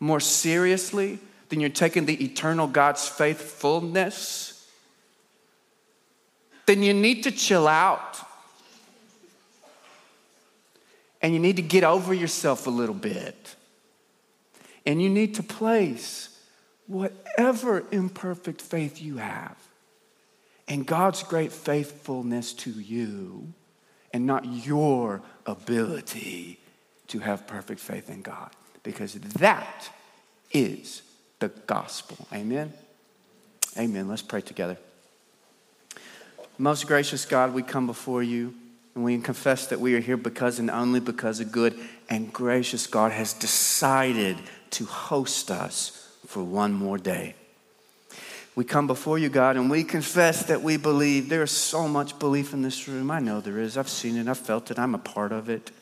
more 0.00 0.20
seriously 0.20 1.18
than 1.48 1.60
you're 1.60 1.70
taking 1.70 2.06
the 2.06 2.22
eternal 2.24 2.66
God's 2.66 3.06
faithfulness, 3.08 4.68
then 6.66 6.82
you 6.82 6.94
need 6.94 7.24
to 7.24 7.30
chill 7.30 7.68
out. 7.68 8.18
And 11.20 11.32
you 11.32 11.38
need 11.38 11.56
to 11.56 11.62
get 11.62 11.84
over 11.84 12.12
yourself 12.12 12.66
a 12.66 12.70
little 12.70 12.94
bit. 12.94 13.54
And 14.84 15.00
you 15.00 15.08
need 15.08 15.36
to 15.36 15.42
place 15.42 16.38
whatever 16.86 17.84
imperfect 17.90 18.60
faith 18.60 19.00
you 19.00 19.16
have 19.16 19.56
and 20.68 20.86
God's 20.86 21.22
great 21.22 21.52
faithfulness 21.52 22.52
to 22.54 22.70
you 22.70 23.52
and 24.12 24.26
not 24.26 24.44
your 24.46 25.22
ability 25.46 26.58
to 27.08 27.18
have 27.18 27.46
perfect 27.46 27.80
faith 27.80 28.08
in 28.10 28.22
God. 28.22 28.50
Because 28.84 29.14
that 29.14 29.90
is 30.52 31.02
the 31.40 31.48
gospel. 31.48 32.28
Amen? 32.32 32.72
Amen. 33.76 34.06
Let's 34.06 34.22
pray 34.22 34.40
together. 34.40 34.78
Most 36.56 36.86
gracious 36.86 37.24
God, 37.24 37.52
we 37.52 37.64
come 37.64 37.88
before 37.88 38.22
you 38.22 38.54
and 38.94 39.02
we 39.02 39.18
confess 39.18 39.66
that 39.66 39.80
we 39.80 39.94
are 39.96 40.00
here 40.00 40.16
because 40.16 40.60
and 40.60 40.70
only 40.70 41.00
because 41.00 41.40
a 41.40 41.44
good 41.44 41.76
and 42.08 42.32
gracious 42.32 42.86
God 42.86 43.10
has 43.10 43.32
decided 43.32 44.36
to 44.70 44.84
host 44.84 45.50
us 45.50 46.08
for 46.26 46.44
one 46.44 46.72
more 46.72 46.98
day. 46.98 47.34
We 48.54 48.64
come 48.64 48.86
before 48.86 49.18
you, 49.18 49.28
God, 49.28 49.56
and 49.56 49.68
we 49.68 49.82
confess 49.82 50.44
that 50.44 50.62
we 50.62 50.76
believe. 50.76 51.28
There 51.28 51.42
is 51.42 51.50
so 51.50 51.88
much 51.88 52.16
belief 52.20 52.52
in 52.52 52.62
this 52.62 52.86
room. 52.86 53.10
I 53.10 53.18
know 53.18 53.40
there 53.40 53.58
is. 53.58 53.76
I've 53.76 53.88
seen 53.88 54.16
it, 54.16 54.28
I've 54.28 54.38
felt 54.38 54.70
it, 54.70 54.78
I'm 54.78 54.94
a 54.94 54.98
part 54.98 55.32
of 55.32 55.50
it. 55.50 55.72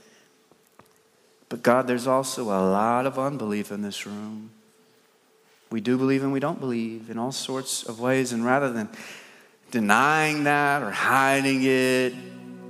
But 1.52 1.62
God, 1.62 1.86
there's 1.86 2.06
also 2.06 2.44
a 2.44 2.64
lot 2.64 3.04
of 3.04 3.18
unbelief 3.18 3.70
in 3.70 3.82
this 3.82 4.06
room. 4.06 4.52
We 5.70 5.82
do 5.82 5.98
believe 5.98 6.22
and 6.22 6.32
we 6.32 6.40
don't 6.40 6.58
believe 6.58 7.10
in 7.10 7.18
all 7.18 7.30
sorts 7.30 7.82
of 7.82 8.00
ways, 8.00 8.32
and 8.32 8.42
rather 8.42 8.72
than 8.72 8.88
denying 9.70 10.44
that 10.44 10.82
or 10.82 10.90
hiding 10.90 11.62
it 11.62 12.14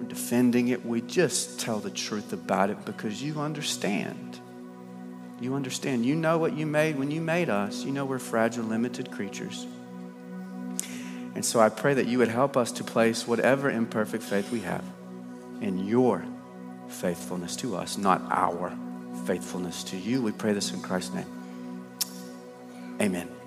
or 0.00 0.02
defending 0.08 0.66
it. 0.66 0.84
We 0.84 1.00
just 1.00 1.60
tell 1.60 1.78
the 1.78 1.92
truth 1.92 2.32
about 2.32 2.70
it 2.70 2.84
because 2.84 3.22
you 3.22 3.38
understand. 3.38 4.40
You 5.40 5.54
understand. 5.54 6.04
You 6.04 6.16
know 6.16 6.38
what 6.38 6.56
you 6.56 6.66
made 6.66 6.98
when 6.98 7.12
you 7.12 7.20
made 7.20 7.50
us. 7.50 7.84
You 7.84 7.92
know 7.92 8.04
we're 8.04 8.18
fragile, 8.18 8.64
limited 8.64 9.12
creatures. 9.12 9.64
And 11.36 11.44
so 11.44 11.60
I 11.60 11.68
pray 11.68 11.94
that 11.94 12.08
you 12.08 12.18
would 12.18 12.26
help 12.26 12.56
us 12.56 12.72
to 12.72 12.82
place 12.82 13.28
whatever 13.28 13.70
imperfect 13.70 14.24
faith 14.24 14.50
we 14.50 14.62
have 14.62 14.84
in 15.60 15.86
your 15.86 16.24
faithfulness 16.92 17.56
to 17.56 17.76
us, 17.76 17.98
not 17.98 18.22
our 18.30 18.76
faithfulness 19.26 19.84
to 19.84 19.96
you. 19.96 20.22
We 20.22 20.32
pray 20.32 20.52
this 20.52 20.72
in 20.72 20.80
Christ's 20.80 21.14
name. 21.14 21.26
Amen. 23.00 23.41